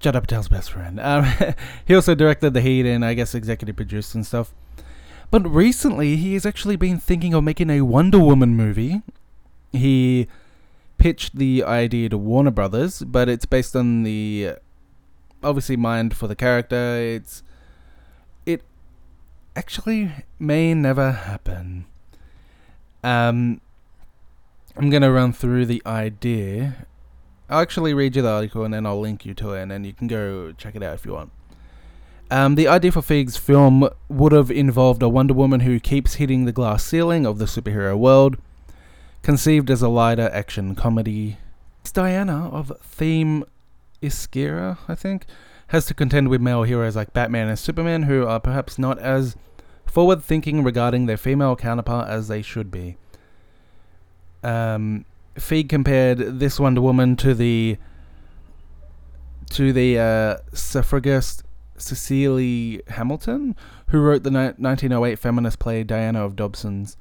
Judd 0.06 0.14
Apatow's 0.14 0.46
best 0.46 0.70
friend. 0.70 1.00
Um, 1.00 1.24
he 1.84 1.92
also 1.92 2.14
directed 2.14 2.54
The 2.54 2.60
Heat 2.60 2.86
and 2.86 3.04
I 3.04 3.14
guess 3.14 3.34
executive 3.34 3.74
produced 3.74 4.14
and 4.14 4.24
stuff. 4.24 4.54
But 5.32 5.44
recently, 5.50 6.14
he 6.14 6.34
has 6.34 6.46
actually 6.46 6.76
been 6.76 7.00
thinking 7.00 7.34
of 7.34 7.42
making 7.42 7.70
a 7.70 7.80
Wonder 7.80 8.20
Woman 8.20 8.54
movie. 8.54 9.02
He 9.72 10.28
pitched 10.96 11.36
the 11.36 11.64
idea 11.64 12.08
to 12.10 12.18
Warner 12.18 12.52
Brothers, 12.52 13.02
but 13.02 13.28
it's 13.28 13.46
based 13.46 13.74
on 13.74 14.04
the 14.04 14.52
obviously 15.42 15.76
mind 15.76 16.16
for 16.16 16.28
the 16.28 16.36
character. 16.36 16.76
It's 17.00 17.42
it 18.46 18.62
actually 19.56 20.12
may 20.38 20.72
never 20.72 21.10
happen. 21.10 21.86
Um, 23.02 23.60
I'm 24.76 24.88
going 24.88 25.02
to 25.02 25.10
run 25.10 25.32
through 25.32 25.66
the 25.66 25.82
idea. 25.84 26.86
I'll 27.48 27.60
actually 27.60 27.94
read 27.94 28.16
you 28.16 28.22
the 28.22 28.30
article 28.30 28.64
and 28.64 28.74
then 28.74 28.86
I'll 28.86 29.00
link 29.00 29.24
you 29.24 29.34
to 29.34 29.54
it 29.54 29.62
and 29.62 29.70
then 29.70 29.84
you 29.84 29.92
can 29.92 30.08
go 30.08 30.52
check 30.52 30.74
it 30.74 30.82
out 30.82 30.94
if 30.94 31.06
you 31.06 31.12
want. 31.12 31.30
Um, 32.28 32.56
the 32.56 32.66
idea 32.66 32.90
for 32.90 33.02
Feig's 33.02 33.36
film 33.36 33.88
would 34.08 34.32
have 34.32 34.50
involved 34.50 35.00
a 35.02 35.08
Wonder 35.08 35.34
Woman 35.34 35.60
who 35.60 35.78
keeps 35.78 36.14
hitting 36.14 36.44
the 36.44 36.52
glass 36.52 36.84
ceiling 36.84 37.24
of 37.24 37.38
the 37.38 37.44
superhero 37.44 37.96
world, 37.96 38.36
conceived 39.22 39.70
as 39.70 39.80
a 39.80 39.88
lighter 39.88 40.28
action 40.32 40.74
comedy. 40.74 41.38
Diana 41.92 42.48
of 42.48 42.72
Theme 42.82 43.44
Iskira, 44.02 44.78
I 44.88 44.96
think, 44.96 45.26
has 45.68 45.86
to 45.86 45.94
contend 45.94 46.28
with 46.28 46.40
male 46.40 46.64
heroes 46.64 46.96
like 46.96 47.12
Batman 47.12 47.48
and 47.48 47.58
Superman 47.58 48.04
who 48.04 48.26
are 48.26 48.40
perhaps 48.40 48.76
not 48.76 48.98
as 48.98 49.36
forward 49.86 50.22
thinking 50.22 50.64
regarding 50.64 51.06
their 51.06 51.16
female 51.16 51.54
counterpart 51.54 52.08
as 52.08 52.26
they 52.28 52.42
should 52.42 52.70
be. 52.70 52.96
Um, 54.42 55.04
Feig 55.36 55.68
compared 55.68 56.18
this 56.40 56.58
Wonder 56.58 56.80
Woman 56.80 57.16
to 57.16 57.34
the 57.34 57.76
to 59.50 59.72
the 59.72 59.98
uh, 59.98 60.36
suffragist 60.52 61.44
Cecily 61.76 62.82
Hamilton, 62.88 63.54
who 63.88 64.00
wrote 64.00 64.22
the 64.22 64.30
ni- 64.30 64.54
1908 64.56 65.18
feminist 65.18 65.58
play 65.58 65.84
Diana 65.84 66.24
of 66.24 66.36
Dobson's. 66.36 66.96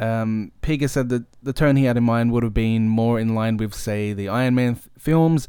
Um, 0.00 0.52
said 0.86 1.08
that 1.08 1.24
the 1.42 1.52
tone 1.52 1.76
he 1.76 1.84
had 1.84 1.96
in 1.96 2.04
mind 2.04 2.32
would 2.32 2.42
have 2.42 2.54
been 2.54 2.88
more 2.88 3.18
in 3.18 3.34
line 3.34 3.56
with, 3.56 3.74
say, 3.74 4.12
the 4.12 4.28
Iron 4.28 4.54
Man 4.54 4.74
th- 4.74 4.86
films, 4.98 5.48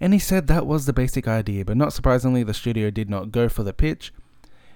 and 0.00 0.12
he 0.12 0.18
said 0.18 0.46
that 0.46 0.66
was 0.66 0.86
the 0.86 0.92
basic 0.92 1.26
idea, 1.26 1.64
but 1.64 1.76
not 1.76 1.92
surprisingly, 1.92 2.42
the 2.42 2.54
studio 2.54 2.90
did 2.90 3.08
not 3.10 3.32
go 3.32 3.48
for 3.48 3.62
the 3.62 3.72
pitch. 3.72 4.12